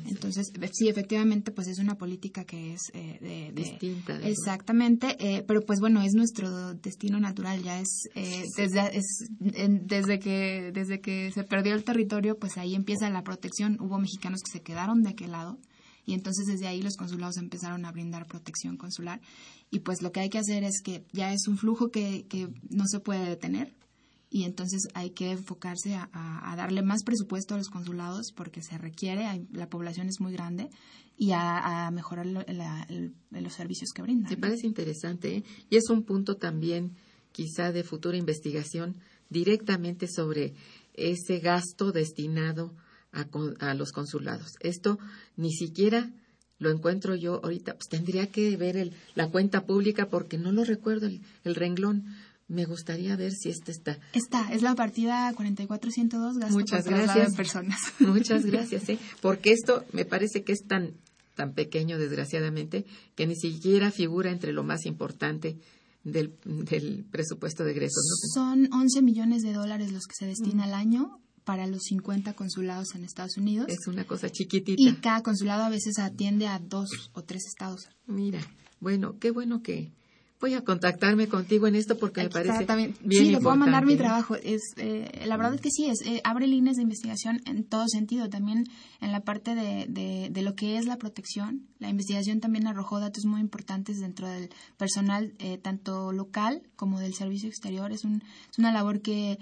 [0.06, 4.18] Entonces, sí, efectivamente, pues es una política que es eh, distinta.
[4.20, 8.08] exactamente, eh, pero pues bueno, es nuestro destino natural, ya es,
[8.56, 13.76] desde, es desde, que, desde que se perdió el territorio, pues ahí empieza la protección.
[13.80, 15.58] Hubo mexicanos que se quedaron de aquel lado
[16.04, 19.20] y entonces desde ahí los consulados empezaron a brindar protección consular
[19.70, 22.48] y pues lo que hay que hacer es que ya es un flujo que, que
[22.70, 23.72] no se puede detener
[24.32, 29.46] y entonces hay que enfocarse a, darle más presupuesto a los consulados porque se requiere,
[29.52, 30.70] la población es muy grande
[31.18, 34.30] y a, mejorar los servicios que brindan.
[34.30, 35.44] Me parece interesante ¿eh?
[35.68, 36.96] y es un punto también
[37.32, 38.96] quizá de futura investigación
[39.28, 40.54] directamente sobre
[40.94, 42.74] ese gasto destinado
[43.12, 44.54] a, los consulados.
[44.60, 44.98] Esto
[45.36, 46.10] ni siquiera
[46.58, 47.74] lo encuentro yo ahorita.
[47.74, 52.06] Pues tendría que ver la cuenta pública porque no lo recuerdo el, renglón.
[52.52, 53.98] Me gustaría ver si este está.
[54.12, 57.30] Está, es la partida 4402, gasto Muchas gracias.
[57.30, 57.80] de personas.
[57.98, 58.98] Muchas gracias, ¿eh?
[59.22, 60.92] porque esto me parece que es tan,
[61.34, 62.84] tan pequeño, desgraciadamente,
[63.14, 65.56] que ni siquiera figura entre lo más importante
[66.04, 68.04] del, del presupuesto de egresos.
[68.34, 72.94] Son 11 millones de dólares los que se destina al año para los 50 consulados
[72.94, 73.68] en Estados Unidos.
[73.70, 74.82] Es una cosa chiquitita.
[74.82, 77.88] Y cada consulado a veces atiende a dos o tres estados.
[78.06, 78.40] Mira,
[78.78, 79.90] bueno, qué bueno que
[80.42, 83.96] voy a contactarme contigo en esto porque me parece bien Sí, le puedo mandar mi
[83.96, 84.34] trabajo.
[84.34, 87.84] Es, eh, la verdad es que sí, es, eh, abre líneas de investigación en todo
[87.86, 88.28] sentido.
[88.28, 88.64] También
[89.00, 89.86] en la parte de,
[90.30, 91.68] de, lo que es la protección.
[91.78, 97.14] La investigación también arrojó datos muy importantes dentro del personal, eh, tanto local como del
[97.14, 97.92] servicio exterior.
[97.92, 99.38] Es, un, es una labor que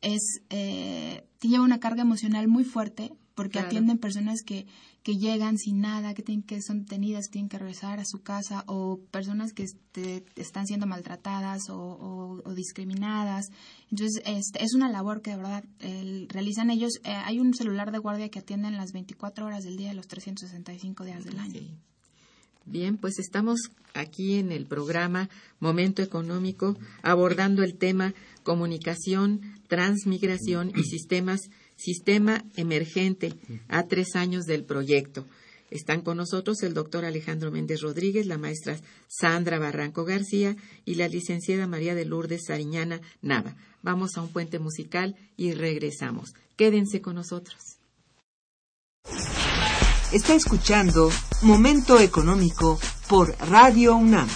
[0.00, 4.66] es eh, lleva una carga emocional muy fuerte porque atienden personas que,
[5.02, 8.64] que llegan sin nada, que tienen que son detenidas, tienen que regresar a su casa
[8.66, 13.46] o personas que este, están siendo maltratadas o, discriminadas.
[13.90, 15.64] Entonces este, es una labor que de verdad
[16.28, 16.92] realizan ellos.
[17.04, 21.04] Eh, hay un celular de guardia que atienden las 24 horas del día, los 365
[21.04, 21.60] días del año.
[22.64, 23.58] Bien, pues estamos
[23.92, 31.40] aquí en el programa Momento Económico abordando el tema comunicación, transmigración y sistemas,
[31.82, 33.34] sistema emergente
[33.68, 35.26] a tres años del proyecto.
[35.70, 41.08] Están con nosotros el doctor Alejandro Méndez Rodríguez, la maestra Sandra Barranco García y la
[41.08, 43.56] licenciada María de Lourdes Sariñana Nava.
[43.82, 46.34] Vamos a un puente musical y regresamos.
[46.56, 47.78] Quédense con nosotros.
[50.12, 54.28] Está escuchando Momento Económico por Radio UNAM.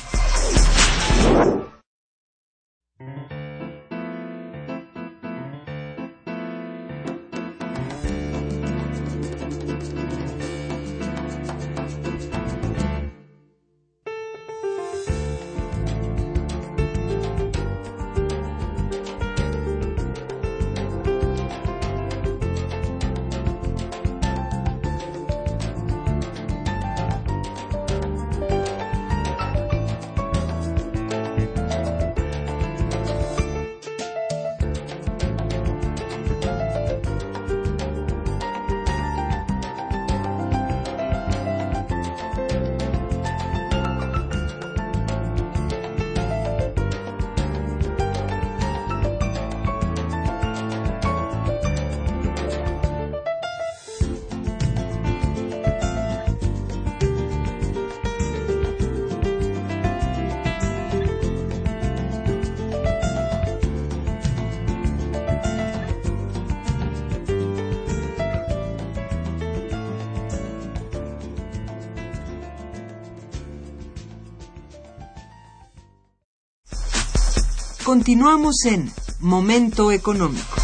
[77.86, 80.56] Continuamos en Momento Económico.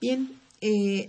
[0.00, 1.08] Bien, eh,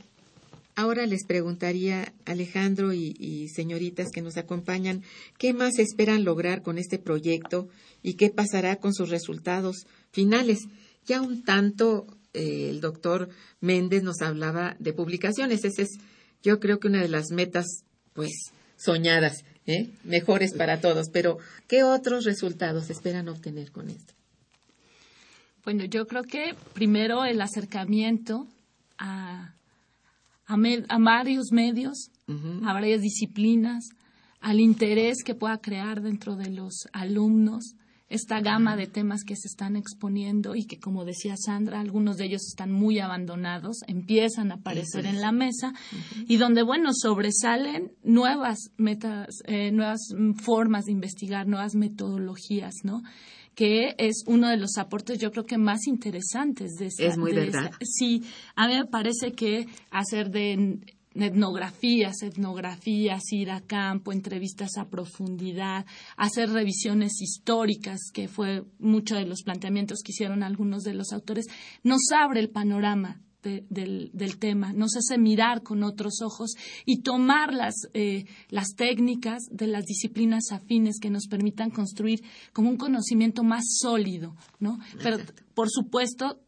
[0.75, 5.03] ahora les preguntaría Alejandro y, señoritas que nos acompañan,
[5.37, 7.69] ¿qué más esperan lograr con este proyecto
[8.01, 10.61] y qué pasará con sus resultados finales?
[11.05, 13.29] Ya un tanto eh, el doctor
[13.61, 15.63] Méndez nos hablaba de publicaciones.
[15.63, 15.99] Esa es,
[16.41, 17.83] yo creo que una de las metas,
[18.13, 18.31] pues,
[18.75, 19.89] soñadas ¿eh?
[20.03, 21.09] mejores para todos.
[21.11, 24.13] Pero, ¿qué otros resultados esperan obtener con esto?
[25.63, 28.47] Bueno, yo creo que primero el acercamiento
[28.97, 29.53] a,
[30.47, 32.09] a, varios medios,
[32.65, 33.89] a varias disciplinas,
[34.39, 37.75] al interés que pueda crear dentro de los alumnos,
[38.09, 42.25] esta gama de temas que se están exponiendo y que, como decía Sandra, algunos de
[42.25, 45.73] ellos están muy abandonados, empiezan a aparecer en la mesa
[46.27, 49.99] y donde, bueno, sobresalen nuevas metas, eh, nuevas
[50.41, 53.01] formas de investigar, nuevas metodologías, ¿no?
[53.55, 57.03] que es uno de los aportes yo creo que más interesantes de esta.
[57.03, 57.71] Es muy verdad.
[57.81, 58.23] sí,
[58.55, 60.79] a mí me parece que hacer de
[61.25, 69.25] etnografías, etnografías, ir a campo, entrevistas a profundidad, hacer revisiones históricas, que fue mucho de
[69.25, 71.45] los planteamientos que hicieron algunos de los autores,
[71.83, 76.51] nos abre el panorama del, tema, nos hace mirar con otros ojos
[76.85, 82.69] y tomar las, eh, las técnicas de las disciplinas afines que nos permitan construir como
[82.69, 84.79] un conocimiento más sólido, ¿no?
[85.01, 85.17] Pero,
[85.53, 86.39] por supuesto,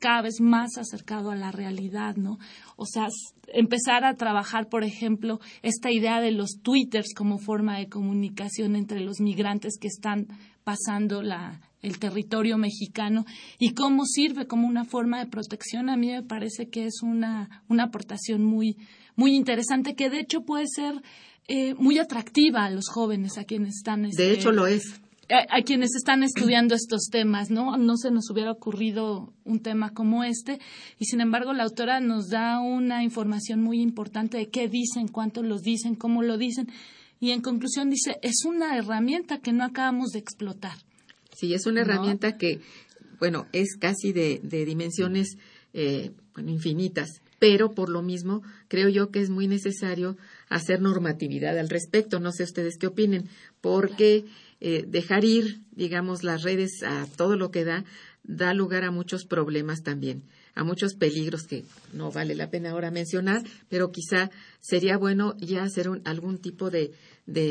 [0.00, 2.38] cada vez más acercado a la realidad, ¿no?
[2.76, 3.08] O sea,
[3.48, 9.00] empezar a trabajar, por ejemplo, esta idea de los twitters como forma de comunicación entre
[9.00, 10.26] los migrantes que están
[10.64, 13.24] pasando la, el territorio mexicano
[13.58, 17.62] y cómo sirve como una forma de protección, a mí me parece que es una,
[17.68, 18.76] una aportación muy,
[19.14, 21.00] muy interesante que de hecho puede ser
[21.48, 24.02] eh, muy atractiva a los jóvenes, a quienes están.
[24.02, 27.76] de este, hecho lo es a, quienes están estudiando estos temas, ¿no?
[27.76, 30.60] No se nos hubiera ocurrido un tema como este
[30.98, 35.42] y sin embargo la autora nos da una información muy importante de qué dicen, cuánto
[35.42, 36.68] los dicen, cómo lo dicen
[37.20, 40.76] y en conclusión dice, es una herramienta que no acabamos de explotar.
[41.32, 42.60] Sí, es una herramienta que,
[43.18, 45.38] bueno, es casi de, dimensiones
[45.72, 50.16] eh, infinitas, pero por lo mismo creo yo que es muy necesario
[50.48, 52.20] hacer normatividad al respecto.
[52.20, 53.28] No sé ustedes qué opinen,
[53.60, 54.24] porque
[54.60, 57.84] eh, dejar ir, digamos, las redes a todo lo que da,
[58.24, 60.22] da lugar a muchos problemas también,
[60.54, 64.30] a muchos peligros que no vale la pena ahora mencionar, pero quizá
[64.60, 66.92] sería bueno ya hacer algún tipo de,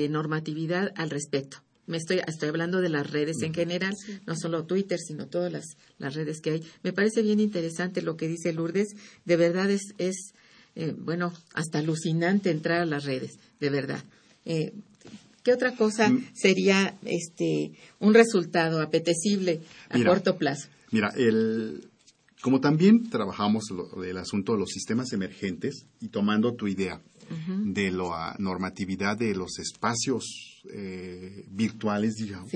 [0.09, 1.57] normatividad al respecto.
[1.87, 3.93] Me estoy, estoy hablando de las redes en general,
[4.25, 6.63] no solo Twitter, sino todas las, las, redes que hay.
[6.81, 8.95] Me parece bien interesante lo que dice Lourdes.
[9.23, 10.33] De verdad es, es
[10.75, 14.03] eh, bueno, hasta alucinante entrar a las redes, de verdad.
[14.45, 14.73] Eh,
[15.45, 16.29] ¿Qué otra cosa mm.
[16.33, 20.69] sería este un resultado apetecible a corto plazo?
[20.91, 21.87] Mira, el,
[22.41, 23.65] como también trabajamos
[24.03, 26.99] el asunto de los sistemas emergentes y tomando tu idea
[27.63, 32.51] de la normatividad de los espacios eh, virtuales, digamos,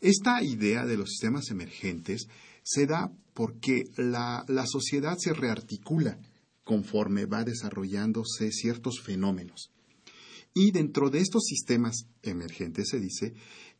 [0.00, 2.28] esta idea de los sistemas emergentes
[2.62, 6.18] se da porque la, la sociedad se rearticula
[6.62, 9.70] conforme va desarrollándose ciertos fenómenos.
[10.58, 13.32] Y dentro de estos sistemas emergentes se dice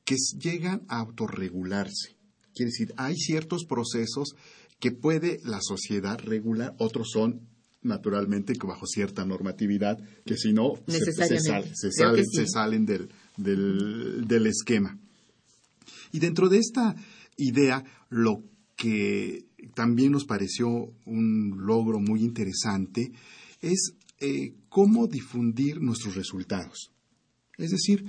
[0.05, 2.17] que llegan a autorregularse.
[2.55, 4.37] Quiere decir, hay ciertos procesos
[4.79, 7.49] que puede la sociedad regular, otros son
[7.83, 15.01] naturalmente bajo cierta normatividad, que si no se, salen del, del esquema.
[16.13, 16.95] Y dentro de esta
[17.37, 18.45] idea, lo
[18.77, 20.69] que también nos pareció
[21.07, 23.11] un logro muy interesante
[23.63, 26.91] es eh, cómo difundir nuestros resultados.
[27.57, 28.05] Es decir,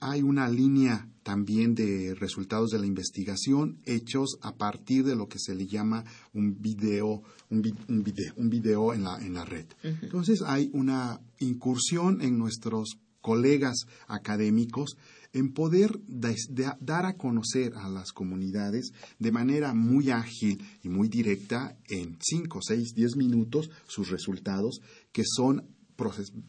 [0.00, 5.38] hay una línea también de resultados de la investigación hechos a partir de lo que
[5.38, 9.66] se le llama un video, un, video, en la, en la red.
[9.82, 14.96] Entonces hay una incursión en nuestros colegas académicos
[15.32, 21.76] en poder dar a conocer a las comunidades de manera muy ágil y muy directa
[21.88, 24.80] en 5, 6, 10 minutos sus resultados
[25.12, 25.68] que son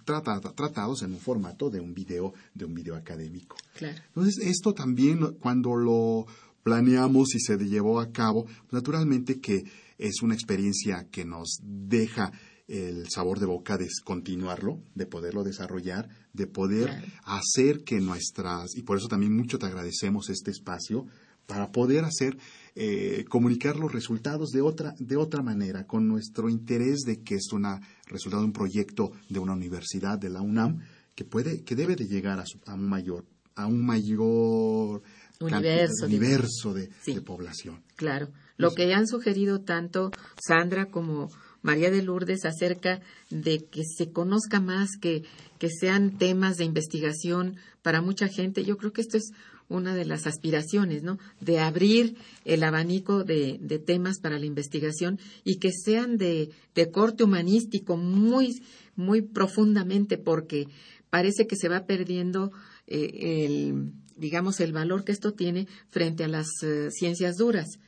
[0.06, 3.58] tratados en un formato de un video, de un video académico.
[3.80, 6.26] Entonces, esto también cuando lo
[6.64, 9.64] planeamos y se llevó a cabo, naturalmente que
[9.98, 12.32] es una experiencia que nos deja
[12.72, 16.90] el sabor de boca de continuarlo, de poderlo desarrollar, de poder
[17.26, 21.06] hacer que nuestras, y por eso también mucho te agradecemos este espacio,
[21.48, 22.38] para poder hacer,
[22.76, 27.52] eh, comunicar los resultados de otra, de otra manera, con nuestro interés de que es
[27.52, 27.68] un
[28.06, 30.80] resultado de un proyecto de una universidad, de la UNAM,
[31.14, 35.04] que puede, que debe de llegar a, un mayor, a un mayor
[35.42, 36.90] universo, de,
[37.22, 37.84] población.
[37.98, 38.30] Claro.
[38.58, 41.30] Lo que han sugerido tanto Sandra como
[41.62, 45.24] María de Lourdes acerca de que se conozca más, que,
[45.60, 48.64] que sean temas de investigación para mucha gente.
[48.64, 49.32] Yo creo que esto es
[49.70, 51.18] una de las aspiraciones, ¿no?
[51.40, 56.92] De abrir el abanico de, de temas para la investigación y que sean de, de,
[56.92, 58.62] corte humanístico muy,
[58.96, 60.68] muy profundamente, porque
[61.10, 62.52] parece que se va perdiendo
[62.88, 67.80] eh, el, digamos, el valor que esto tiene frente a las eh, ciencias duras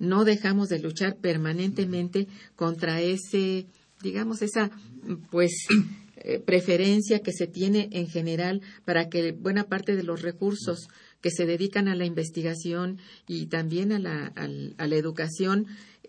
[0.00, 2.26] no dejamos de luchar permanentemente
[2.56, 3.66] contra ese,
[4.02, 4.70] digamos, esa,
[5.30, 5.66] pues,
[6.16, 10.88] eh, preferencia que se tiene en general para que buena parte de los recursos
[11.20, 12.98] que se dedican a la investigación
[13.28, 15.66] y también a la, a la educación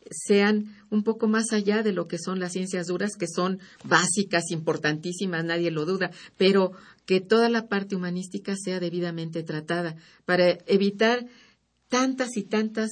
[0.10, 4.52] sean un poco más allá de lo que son las ciencias duras, que son básicas,
[4.52, 6.72] importantísimas, nadie lo duda, pero
[7.06, 11.26] que toda la parte humanística sea debidamente tratada para evitar
[11.88, 12.90] tantas y tantas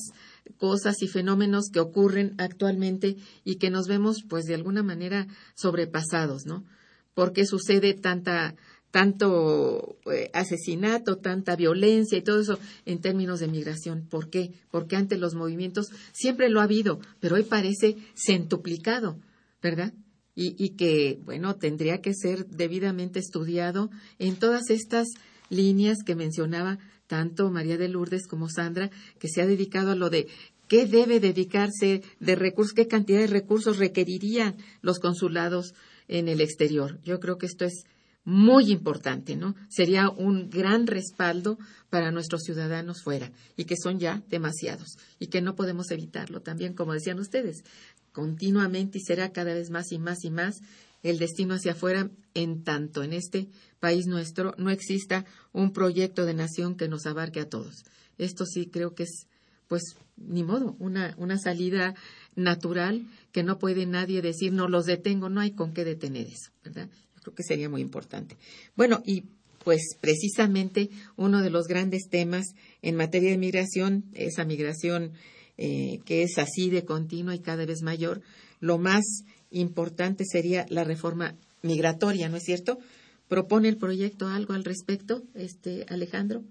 [0.57, 6.45] cosas y fenómenos que ocurren actualmente y que nos vemos pues de alguna manera sobrepasados,
[6.45, 6.65] ¿no?
[7.13, 8.55] ¿Por qué sucede tanta
[8.91, 14.07] tanto eh, asesinato, tanta violencia y todo eso en términos de migración.
[14.09, 14.51] ¿Por qué?
[14.71, 19.19] Porque ante los movimientos siempre lo ha habido, pero hoy parece centuplicado,
[19.61, 19.93] ¿verdad?
[20.35, 25.07] Y, y que, bueno, tendría que ser debidamente estudiado en todas estas
[25.49, 26.79] líneas que mencionaba
[27.09, 30.27] tanto María de Lourdes como Sandra, que se ha dedicado a lo de
[30.67, 35.73] qué debe dedicarse de recursos, qué cantidad de recursos requerirían los consulados
[36.07, 36.99] en el exterior.
[37.03, 37.85] Yo creo que esto es
[38.23, 39.55] muy importante, ¿no?
[39.69, 41.57] Sería un gran respaldo
[41.89, 46.75] para nuestros ciudadanos fuera y que son ya demasiados y que no podemos evitarlo también,
[46.75, 47.63] como decían ustedes,
[48.11, 50.61] continuamente y será cada vez más y más y más
[51.03, 53.47] el destino hacia afuera en tanto en este
[53.79, 57.83] país nuestro no exista un proyecto de nación que nos abarque a todos.
[58.17, 59.27] Esto sí creo que es,
[59.67, 61.95] pues, ni modo, una, una salida
[62.35, 66.51] natural que no puede nadie decir, no los detengo, no hay con qué detener eso,
[66.63, 66.89] ¿verdad?
[67.15, 68.37] Yo creo que sería muy importante.
[68.75, 69.23] Bueno, y
[69.63, 75.11] pues precisamente uno de los grandes temas en materia de migración, esa migración
[75.57, 78.21] eh, que es así de continua y cada vez mayor,
[78.61, 79.03] lo más
[79.51, 82.79] importante sería la reforma migratoria, ¿no es cierto?
[83.27, 86.43] ¿Propone el proyecto algo al respecto, este Alejandro?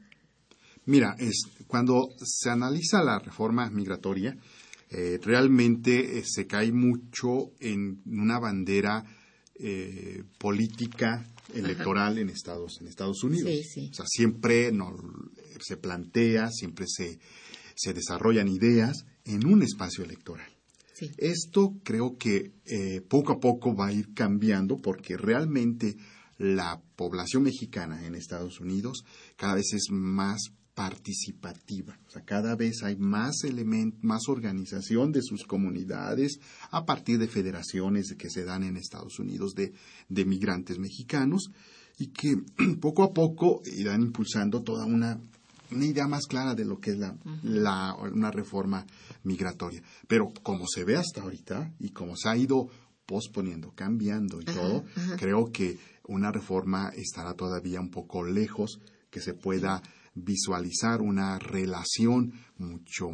[0.86, 4.36] Mira, es, cuando se analiza la reforma migratoria,
[4.90, 9.04] eh, realmente eh, se cae mucho en una bandera
[9.56, 13.50] eh, política electoral en Estados, en Estados Unidos.
[13.50, 13.88] Sí, sí.
[13.90, 14.96] O sea, siempre no,
[15.60, 17.18] se plantea, siempre se,
[17.74, 20.50] se desarrollan ideas en un espacio electoral.
[21.16, 25.96] Esto creo que eh, poco a poco va a ir cambiando porque realmente
[26.38, 29.04] la población mexicana en Estados Unidos
[29.36, 31.98] cada vez es más participativa.
[32.06, 36.38] O sea, cada vez hay más elementos, más organización de sus comunidades
[36.70, 39.72] a partir de federaciones que se dan en Estados Unidos de,
[40.08, 41.50] de migrantes mexicanos
[41.98, 42.36] y que
[42.80, 45.20] poco a poco irán impulsando toda una,
[45.70, 48.86] una idea más clara de lo que es la, la- una reforma
[49.24, 49.82] migratoria.
[50.06, 52.68] Pero como se ve hasta ahorita y como se ha ido
[53.06, 54.84] posponiendo, cambiando y todo,
[55.18, 59.82] creo que una reforma estará todavía un poco lejos que se pueda
[60.14, 63.08] visualizar una relación mucho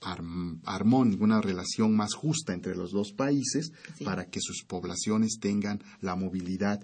[0.00, 4.04] arm- armónica, una relación más justa entre los dos países Sí.
[4.04, 6.80] para que sus poblaciones tengan la movilidad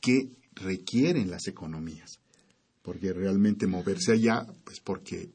[0.00, 2.19] que requieren las economías.
[2.90, 5.30] Porque realmente moverse allá, pues porque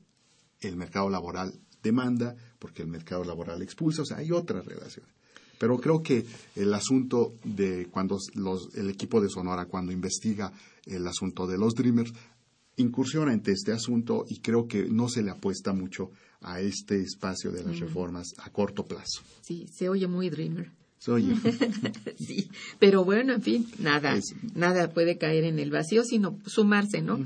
[0.60, 5.10] el mercado laboral demanda, porque el mercado laboral expulsa, o sea, hay otras relaciones.
[5.58, 6.26] Pero creo que
[6.58, 10.52] el asunto de cuando los- el equipo de Sonora, cuando investiga
[10.86, 12.12] el asunto de los Dreamers,
[12.76, 17.52] incursiona en este asunto y creo que no se le apuesta mucho a este espacio
[17.52, 19.22] de las reformas a corto plazo.
[19.42, 20.72] Sí, se oye muy dreamer.
[21.08, 21.36] Oye,
[22.18, 27.02] sí, pero bueno, en fin, nada, Es- nada puede caer en el vacío, sino sumarse,
[27.02, 27.20] ¿no?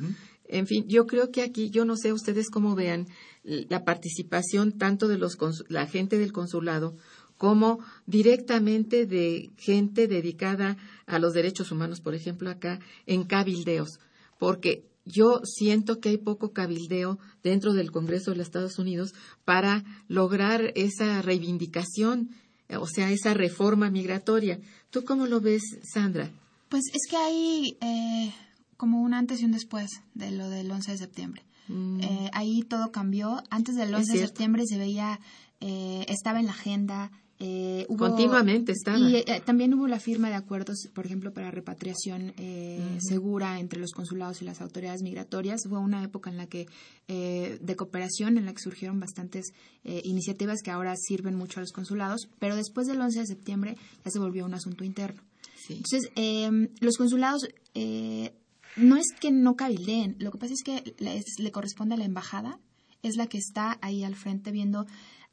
[0.47, 3.07] En fin, yo creo que aquí, yo no sé ustedes cómo vean
[3.43, 5.37] la participación tanto de los
[5.69, 6.95] la gente del consulado
[7.37, 13.99] como directamente de gente dedicada a los derechos humanos, por ejemplo, acá en cabildeos,
[14.39, 19.13] porque yo siento que hay poco cabildeo dentro del Congreso de los Estados Unidos
[19.45, 22.31] para lograr esa reivindicación,
[22.77, 24.59] o sea, esa reforma migratoria.
[24.89, 25.63] ¿Tú cómo lo ves,
[25.93, 26.29] Sandra?
[26.69, 28.33] Pues es que hay eh,
[28.77, 31.43] como un antes y un después de lo del 11 de septiembre.
[31.67, 33.41] Mm, Eh, ahí todo cambió.
[33.49, 35.19] Antes del Es 11 de septiembre se veía,
[35.61, 37.11] eh, estaba en la agenda.
[37.39, 38.99] Eh, hubo- Continuamente estaba.
[38.99, 43.79] Y eh, también hubo la firma de acuerdos, por ejemplo, para repatriación eh, segura entre
[43.79, 45.61] los consulados y las autoridades migratorias.
[45.69, 46.67] Fue una época en la que,
[47.07, 49.53] eh, de cooperación, en la que surgieron bastantes
[49.85, 53.77] eh, iniciativas que ahora sirven mucho a los consulados, pero después del 11 de septiembre
[54.03, 55.21] ya se volvió un asunto interno.
[55.65, 55.75] sí.
[55.75, 58.33] Entonces, eh, los consulados eh,
[58.75, 61.97] no es que no cabildeen, lo que pasa es que le, es- le corresponde a
[61.97, 62.59] la embajada,
[63.01, 64.85] es la que está ahí al frente viendo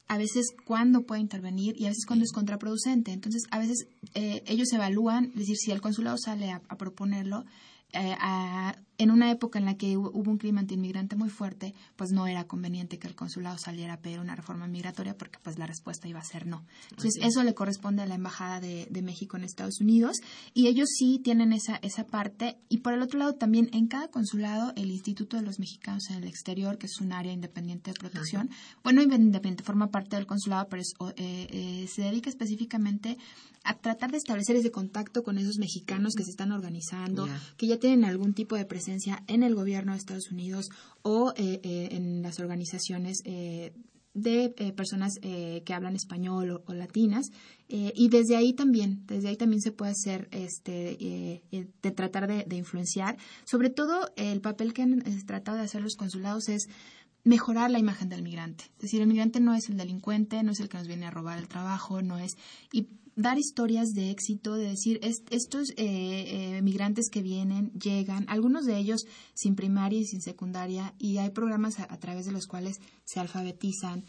[0.07, 3.11] a veces cuándo puede intervenir y a veces cuándo es contraproducente.
[3.11, 7.43] Entonces, a veces eh, ellos evalúan, es decir, si el consulado sale a, a proponerlo,
[7.93, 12.11] eh, a- en una época en la que hubo, un clima antiinmigrante muy fuerte, pues
[12.11, 15.67] no era conveniente que el consulado saliera a pedir una reforma migratoria porque pues la
[15.67, 16.65] respuesta iba a ser no.
[16.89, 20.17] Entonces, eso le corresponde a la Embajada de, de México en Estados Unidos
[20.53, 22.57] y ellos sí tienen esa, esa parte.
[22.69, 26.17] Y por el otro lado, también en cada consulado, el Instituto de los Mexicanos en
[26.17, 28.49] el Exterior, que es un área independiente de protección,
[28.83, 33.17] bueno, independiente, forma parte del consulado, pero es, eh, eh, se dedica específicamente
[33.63, 37.27] a tratar de establecer ese contacto con esos mexicanos que se están organizando,
[37.57, 38.86] que ya tienen algún tipo de presencia
[39.27, 40.69] en el gobierno de Estados Unidos
[41.01, 43.73] o eh, eh, en las organizaciones eh,
[44.17, 47.29] de eh, personas eh, que hablan español o, o latinas
[47.69, 53.17] y desde ahí también desde ahí también se puede hacer este de tratar de, influenciar.
[53.43, 56.69] Sobre todo el papel que han tratado de hacer los consulados es
[57.27, 58.65] mejorar la imagen del migrante.
[58.77, 61.11] Es decir, el migrante no es el delincuente, no es el que nos viene a
[61.11, 62.37] robar el trabajo, no es...
[62.71, 68.25] Y dar historias de éxito, de decir, es- estos eh, eh, migrantes que vienen, llegan,
[68.29, 72.45] algunos de ellos sin primaria y sin secundaria, y hay programas a través de los
[72.45, 74.05] cuales se alfabetizan,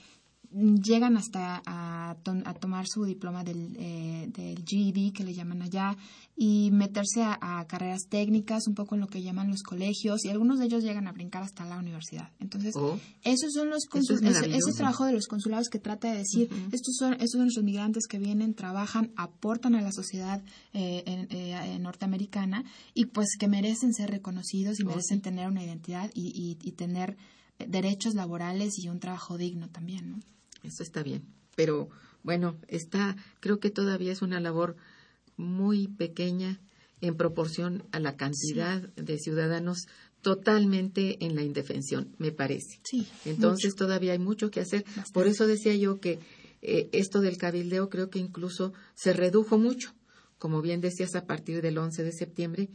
[0.50, 2.16] llegan hasta a,
[2.60, 5.96] tomar su diploma del, eh, del, GED, que le llaman allá,
[6.36, 10.58] y meterse a, carreras técnicas, un poco en lo que llaman los colegios, y algunos
[10.58, 12.30] de ellos llegan a brincar hasta la universidad.
[12.40, 12.98] Entonces, oh.
[13.22, 17.32] esos son los ese, trabajo de los consulados que trata de decir, estos son estos
[17.32, 20.42] son los migrantes que vienen, trabajan, aportan a la sociedad
[20.72, 26.10] eh, eh, norteamericana y pues que merecen ser reconocidos y oh, merecen tener una identidad
[26.14, 27.16] y, y tener
[27.58, 30.20] derechos laborales y un trabajo digno también, ¿no?
[30.62, 31.24] Eso está bien.
[31.56, 31.88] Pero
[32.22, 34.76] bueno, está, creo que todavía es una labor
[35.36, 36.60] muy pequeña
[37.00, 39.86] en proporción a la cantidad de ciudadanos
[40.22, 42.80] totalmente en la indefensión, me parece.
[42.84, 44.84] Sí, Entonces todavía hay mucho que hacer.
[45.12, 46.18] Por eso decía yo que
[46.60, 49.94] eh, esto del cabildeo creo que incluso se redujo mucho.
[50.38, 52.68] Como bien decías, a partir del 11 de septiembre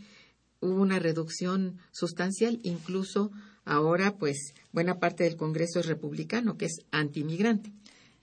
[0.62, 3.32] hubo una reducción sustancial, incluso
[3.66, 7.72] ahora pues buena parte del Congreso es republicano, que es antimigrante.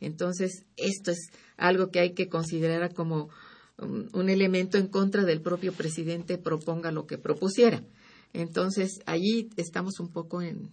[0.01, 3.28] Entonces, esto es algo que hay que considerar como
[3.78, 7.84] um, un, elemento en contra del propio presidente proponga lo que propusiera.
[8.32, 10.70] Entonces, allí estamos un poco en,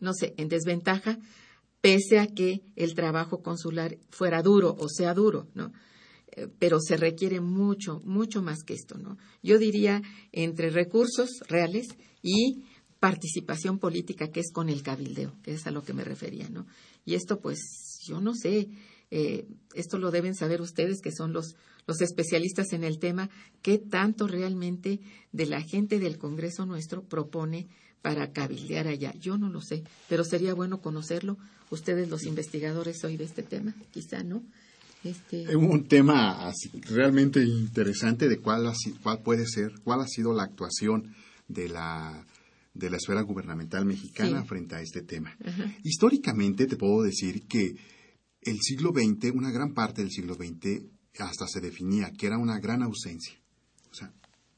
[0.00, 1.18] no sé, en desventaja,
[1.80, 5.72] pese a que el trabajo consular fuera duro o sea duro, ¿no?
[6.32, 9.18] Eh, pero se requiere mucho, mucho más que esto, ¿no?
[9.42, 10.02] Yo diría
[10.32, 11.86] entre recursos reales
[12.22, 12.64] y
[13.06, 16.66] participación política, que es con el cabildeo, que es a lo que me refería, ¿no?
[17.04, 18.68] Y esto, pues, yo no sé,
[19.12, 21.54] eh, esto lo deben saber ustedes, que son los,
[21.86, 23.30] los especialistas en el tema,
[23.62, 24.98] qué tanto realmente
[25.30, 27.68] de la gente del Congreso nuestro propone
[28.02, 29.14] para cabildear allá.
[29.20, 31.38] Yo no lo sé, pero sería bueno conocerlo.
[31.70, 34.42] Ustedes, los investigadores hoy de este tema, quizá, ¿no?
[35.04, 35.54] Este...
[35.54, 36.52] Un tema
[36.90, 38.72] realmente interesante de cuál,
[39.04, 41.14] cuál puede ser, cuál ha sido la actuación
[41.46, 42.26] de la
[42.76, 45.36] de la esfera gubernamental mexicana frente a este tema.
[45.82, 47.76] Históricamente te puedo decir que
[48.42, 50.84] el siglo XX, una gran parte del siglo XX,
[51.18, 53.34] hasta se definía que era una gran ausencia.
[53.90, 54.12] O sea,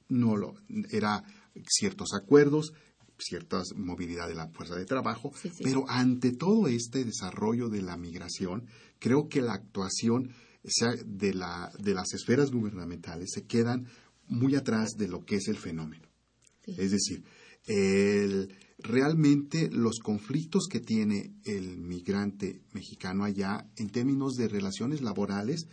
[0.08, 0.54] no lo,
[0.90, 1.22] era
[1.66, 2.72] ciertos acuerdos,
[3.18, 8.66] cierta movilidad de la fuerza de trabajo, pero ante todo este desarrollo de la migración,
[8.98, 10.32] creo que la actuación
[11.04, 13.86] de, la, de las esferas gubernamentales se quedan
[14.26, 16.06] muy atrás de lo que es el fenómeno.
[16.66, 17.24] Es decir,
[17.68, 25.66] el, realmente los conflictos que tiene el migrante mexicano allá en términos de relaciones laborales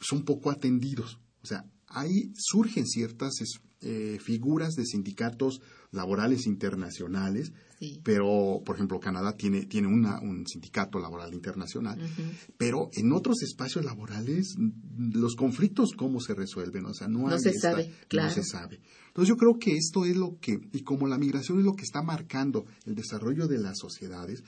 [0.00, 1.18] son poco atendidos.
[1.42, 3.34] O sea, ahí surgen ciertas
[3.80, 5.60] eh, figuras de sindicatos
[5.90, 7.52] laborales internacionales,
[8.02, 11.98] pero, por ejemplo, Canadá tiene, tiene un sindicato laboral internacional,
[12.56, 14.56] pero en otros espacios laborales
[14.98, 16.86] los conflictos, ¿cómo se resuelven?
[16.86, 18.80] O sea, no, se sabe, No se sabe.
[19.08, 21.84] Entonces yo creo que esto es lo que, y como la migración es lo que
[21.84, 24.42] está marcando el desarrollo de las sociedades,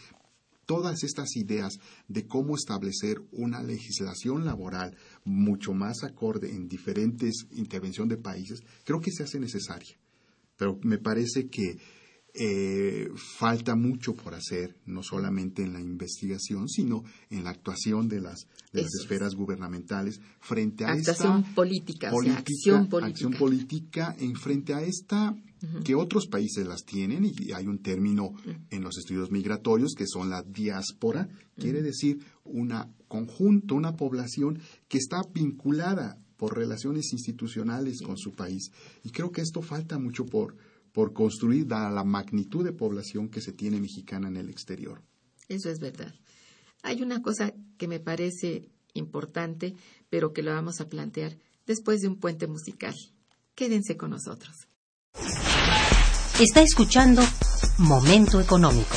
[0.67, 8.17] todas estas ideas de cómo establecer una legislación laboral mucho más acorde en diferentes intervenciones
[8.17, 10.00] de países, creo que se hace necesaria.
[10.61, 11.79] Pero me parece que
[12.35, 13.09] eh,
[13.39, 18.47] falta mucho por hacer, no solamente en la investigación, sino en la actuación de las,
[18.75, 23.07] esferas gubernamentales frente a esta política, acción política.
[23.07, 24.17] Acción política.
[24.19, 25.35] en frente a esta
[25.83, 28.35] que otros países las tienen y hay un término
[28.71, 34.99] en los estudios migratorios que son la diáspora, quiere decir una conjunto, una población que
[34.99, 38.73] está vinculada por relaciones institucionales con su país.
[39.05, 40.57] Y creo que esto falta mucho por,
[40.91, 45.03] por construir, dada la magnitud de población que se tiene mexicana en el exterior.
[45.49, 46.15] Eso es verdad.
[46.83, 49.75] Hay una cosa que me parece importante,
[50.09, 51.37] pero que lo vamos a plantear
[51.67, 52.95] después de un puente musical.
[53.55, 54.67] Quédense con nosotros.
[56.41, 57.21] Está escuchando
[57.77, 58.97] Momento Económico.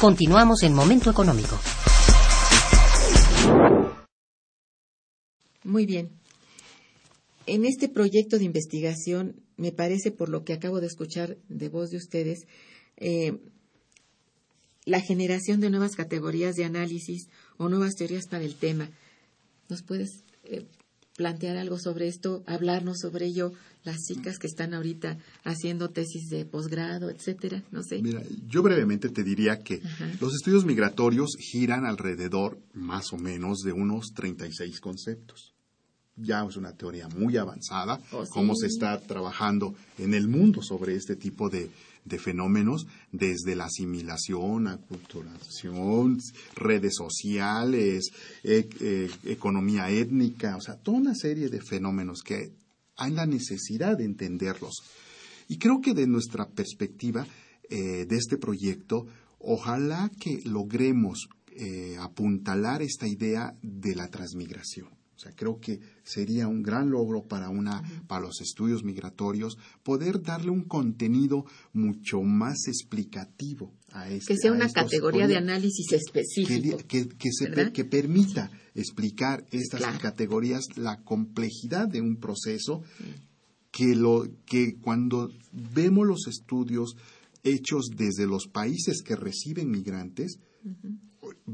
[0.00, 1.60] Continuamos en Momento Económico.
[5.62, 6.08] Muy bien.
[7.44, 11.90] En este proyecto de investigación, me parece, por lo que acabo de escuchar de voz
[11.90, 12.46] de ustedes,
[12.96, 13.40] eh,
[14.86, 17.28] la generación de nuevas categorías de análisis
[17.58, 18.88] o nuevas teorías para el tema.
[19.68, 20.64] ¿Nos puedes eh,
[21.20, 23.52] plantear algo sobre esto, hablarnos sobre ello,
[23.84, 27.62] las chicas que están ahorita haciendo tesis de posgrado, etcétera?
[27.70, 28.00] No sé.
[28.00, 29.82] Mira, yo brevemente te diría que
[30.18, 35.52] los estudios migratorios giran alrededor más o menos de unos 36 conceptos.
[36.16, 38.62] Ya es una teoría muy avanzada, Oh, cómo sí.
[38.62, 41.68] se está trabajando en el mundo sobre este tipo de,
[42.04, 46.18] de fenómenos, desde la asimilación, aculturación,
[46.56, 48.10] redes sociales,
[48.42, 52.52] e- eh, economía étnica, o sea, toda una serie de fenómenos que
[52.96, 54.82] hay la necesidad de entenderlos.
[55.48, 57.26] Y creo que de nuestra perspectiva
[57.68, 59.06] eh, de este proyecto,
[59.38, 64.99] ojalá que logremos eh, apuntalar esta idea de la transmigración.
[65.20, 70.22] O sea, creo que sería un gran logro para una, para los estudios migratorios, poder
[70.22, 71.44] darle un contenido
[71.74, 74.32] mucho más explicativo a este.
[74.32, 76.78] que sea una categoría de análisis que, específico.
[76.88, 77.64] que, que se ¿verdad?
[77.64, 79.98] per- que permita explicar estas Claro.
[80.00, 82.82] categorías, la complejidad de un proceso
[83.70, 86.96] que, lo, que cuando vemos los estudios
[87.42, 90.38] hechos desde los países que reciben migrantes,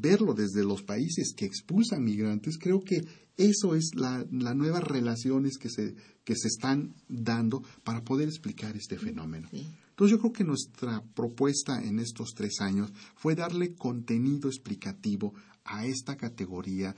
[0.00, 3.02] verlo desde los países que expulsan migrantes, creo que
[3.36, 5.94] eso es la, las nuevas relaciones que se,
[6.24, 9.48] que se están dando para poder explicar este fenómeno.
[9.50, 9.66] Sí.
[9.90, 15.32] Entonces yo creo que nuestra propuesta en estos tres años fue darle contenido explicativo
[15.64, 16.94] a esta categoría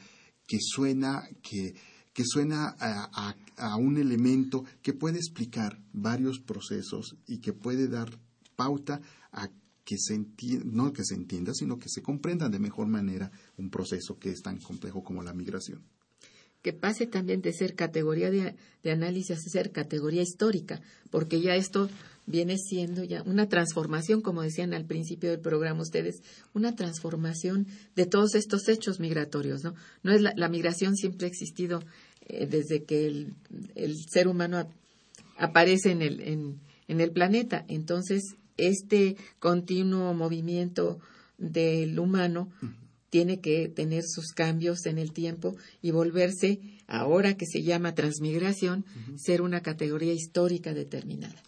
[0.46, 1.74] que suena, que,
[2.12, 3.36] que suena a, a-
[3.70, 8.18] a un elemento que puede explicar varios procesos y que puede dar
[8.56, 9.48] pauta a
[9.88, 13.70] que se entienda, no que se entienda, sino que se comprenda de mejor manera un
[13.70, 15.82] proceso que es tan complejo como la migración.
[16.60, 21.54] que pase también de ser categoría de, de análisis a ser categoría histórica, porque ya
[21.54, 21.88] esto
[22.26, 26.20] viene siendo ya una transformación, como decían al principio del programa ustedes,
[26.52, 27.66] una transformación
[27.96, 29.74] de todos estos hechos migratorios, ¿no?
[30.02, 31.82] No es la, migración siempre ha existido
[32.26, 33.34] eh, desde que el,
[33.74, 34.68] el ser humano
[35.38, 37.64] aparece en el, en, en el planeta.
[37.68, 40.98] Entonces, este continuo movimiento
[41.38, 42.50] del humano
[43.10, 48.84] tiene que tener sus cambios en el tiempo y volverse, ahora que se llama transmigración,
[49.16, 51.42] ser una categoría histórica determinada.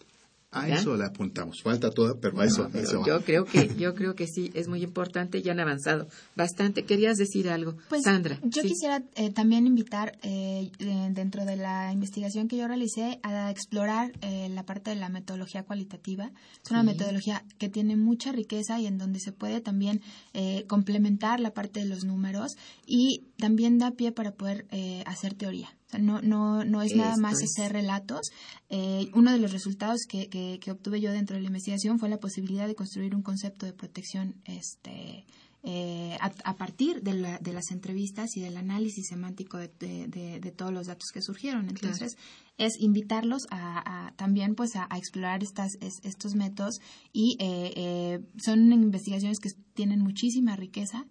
[0.53, 0.75] A ¿Ya?
[0.75, 1.61] eso le apuntamos.
[1.63, 3.07] Falta toda, pero a eso, Pero eso va.
[3.07, 6.83] yo creo que yo creo que sí es muy importante y han avanzado bastante.
[6.83, 8.37] Querías decir algo, Pues Sandra.
[8.43, 8.67] yo sí.
[8.67, 14.11] quisiera eh, también invitar eh, eh, dentro de la investigación que yo realicé a explorar
[14.21, 16.31] eh, la parte de la metodología cualitativa.
[16.63, 16.87] Es una Sí.
[16.87, 20.01] metodología que tiene mucha riqueza y en donde se puede también
[20.33, 25.33] eh, complementar la parte de los números y también da pie para poder eh, hacer
[25.33, 25.69] teoría.
[25.99, 27.49] No, no, no es nada más es.
[27.57, 28.29] hacer relatos.
[28.69, 32.09] Eh, uno de los resultados que, que, que obtuve yo dentro de la investigación fue
[32.09, 35.25] la posibilidad de construir un concepto de protección este,
[35.63, 40.51] eh, a, a partir de, la- de las entrevistas y del análisis semántico de, de-
[40.51, 41.69] todos los datos que surgieron.
[41.69, 42.15] Entonces,
[42.57, 46.79] es invitarlos a, a también pues a, a explorar estas, es- estos métodos
[47.13, 51.05] y eh, eh, son investigaciones que tienen muchísima riqueza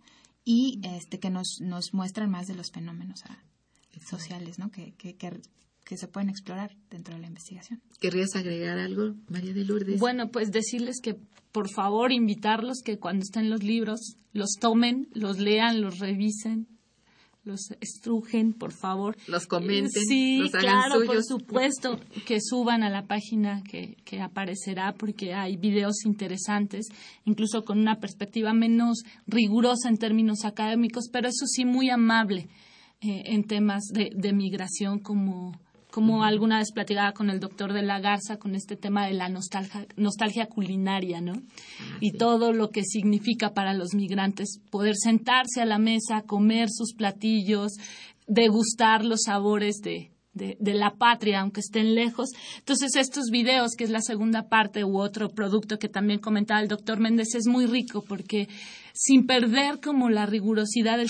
[0.45, 3.23] y este que nos, nos muestran más de los fenómenos
[4.09, 4.71] sociales ¿no?
[4.71, 5.41] que, que, que,
[5.85, 7.81] que se pueden explorar dentro de la investigación.
[8.01, 9.99] ¿Querrías agregar algo, María de Lourdes?
[9.99, 11.17] Bueno, pues decirles que
[11.53, 16.69] por favor invitarlos que cuando estén los libros los tomen, los lean, los revisen,
[17.43, 19.17] los estrujen, por favor.
[19.27, 24.21] Los comenten, Sí, los hagan claro, por supuesto, que suban a la página que, que
[24.21, 26.87] aparecerá porque hay videos interesantes,
[27.25, 32.49] incluso con una perspectiva menos rigurosa en términos académicos, pero eso sí muy amable
[33.01, 35.53] eh, en temas de, de migración como
[35.91, 39.29] como alguna vez platicaba con el doctor de la Garza con este tema de la
[39.29, 41.33] nostalgia, nostalgia culinaria, ¿no?
[42.01, 46.95] y todo lo que significa para los migrantes poder sentarse a la mesa, comer sus
[46.95, 47.73] platillos,
[48.27, 52.31] degustar los sabores de, de, de la patria, aunque estén lejos.
[52.59, 56.69] Entonces, estos videos, que es la segunda parte u otro producto que también comentaba el
[56.69, 58.49] doctor Méndez, es muy rico porque
[59.03, 61.09] sin perder como la rigurosidad del,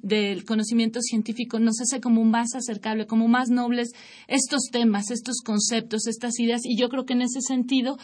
[0.00, 3.90] del conocimiento científico, nos hace como más acercable, como más nobles
[4.28, 6.60] estos temas, estos conceptos, estas ideas.
[6.62, 7.98] Y yo creo que en ese sentido,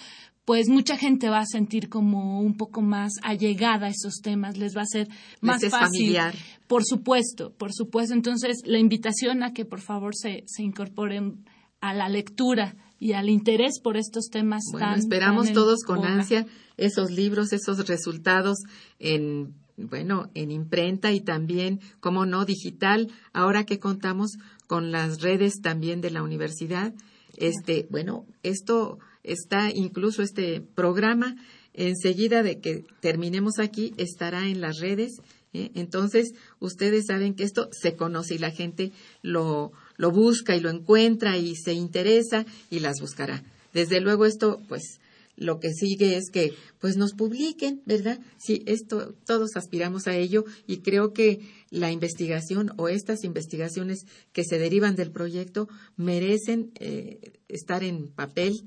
[0.44, 4.76] pues mucha gente va a sentir como un poco más allegada a esos temas, les
[4.76, 5.06] va a ser
[5.40, 5.70] más fácil.
[5.70, 6.34] familiar.
[6.66, 8.14] Por supuesto, por supuesto.
[8.14, 11.44] Entonces, la invitación a que por favor se, se incorporen
[11.80, 16.04] a la lectura y al interés por estos temas bueno, tan esperamos tan todos con
[16.04, 18.58] ansia esos libros, esos resultados
[18.98, 24.32] en bueno, en imprenta y también, como no, digital, ahora que contamos
[24.66, 26.92] con las redes también de la universidad.
[27.36, 31.36] Este, bueno, esto está incluso este programa
[31.74, 35.12] enseguida de que terminemos aquí estará en las redes.
[35.52, 35.70] ¿eh?
[35.74, 38.90] Entonces, ustedes saben que esto se conoce y la gente
[39.22, 43.42] lo, lo busca y lo encuentra y se interesa y las buscará.
[43.74, 44.98] Desde luego esto, pues,
[45.38, 48.18] lo que sigue es que pues nos publiquen, ¿verdad?
[48.38, 51.40] Sí, esto todos aspiramos a ello y creo que
[51.70, 58.64] la investigación o estas investigaciones que se derivan del proyecto merecen eh, estar en papel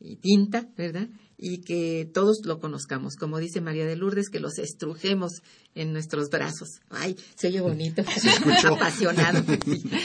[0.00, 1.08] y tinta, ¿verdad?
[1.36, 5.42] Y que todos lo conozcamos, como dice María de Lourdes, que los estrujemos
[5.74, 6.68] en nuestros brazos.
[6.90, 8.02] Ay, se oye bonito,
[8.72, 9.42] apasionado.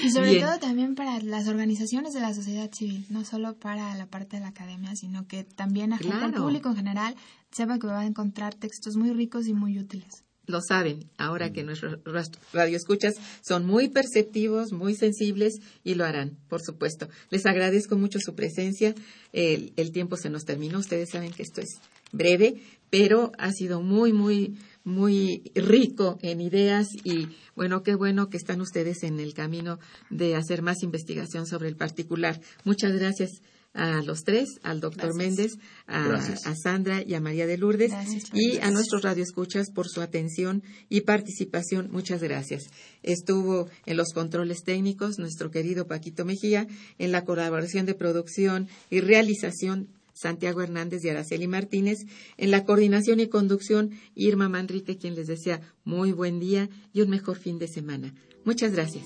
[0.04, 0.46] Y sobre Bien.
[0.46, 4.42] todo también para las organizaciones de la sociedad civil, no solo para la parte de
[4.44, 6.44] la academia, sino que también a gente, al Claro.
[6.44, 7.16] público en general
[7.52, 10.24] sepa que va a encontrar textos muy ricos y muy útiles.
[10.50, 16.38] Lo saben, ahora que nuestros ras- radioescuchas son muy perceptivos, muy sensibles y lo harán,
[16.50, 17.08] por supuesto.
[17.30, 18.94] Les agradezco mucho su presencia.
[19.32, 20.80] El, el tiempo se nos terminó.
[20.80, 21.80] Ustedes saben que esto es
[22.12, 22.56] breve,
[22.90, 28.62] pero ha sido muy, muy, muy rico en ideas y bueno, qué bueno que están
[28.62, 29.78] ustedes en el camino
[30.10, 32.42] de hacer más investigación sobre el particular.
[32.64, 33.30] Muchas gracias
[33.74, 35.54] a los tres, al doctor Méndez,
[35.88, 36.22] a,
[36.56, 41.02] Sandra y a María de Lourdes Gracias, y a nuestros radioescuchas por su atención y
[41.02, 41.90] participación.
[41.92, 42.64] Muchas gracias.
[43.04, 46.68] Estuvo en los controles técnicos nuestro querido Paquito Mejía,
[46.98, 52.00] en la colaboración de producción y realización Santiago Hernández y Araceli Martínez,
[52.38, 57.10] en la coordinación y conducción Irma Manrique, quien les desea muy buen día y un
[57.10, 58.14] mejor fin de semana.
[58.44, 59.06] Muchas gracias.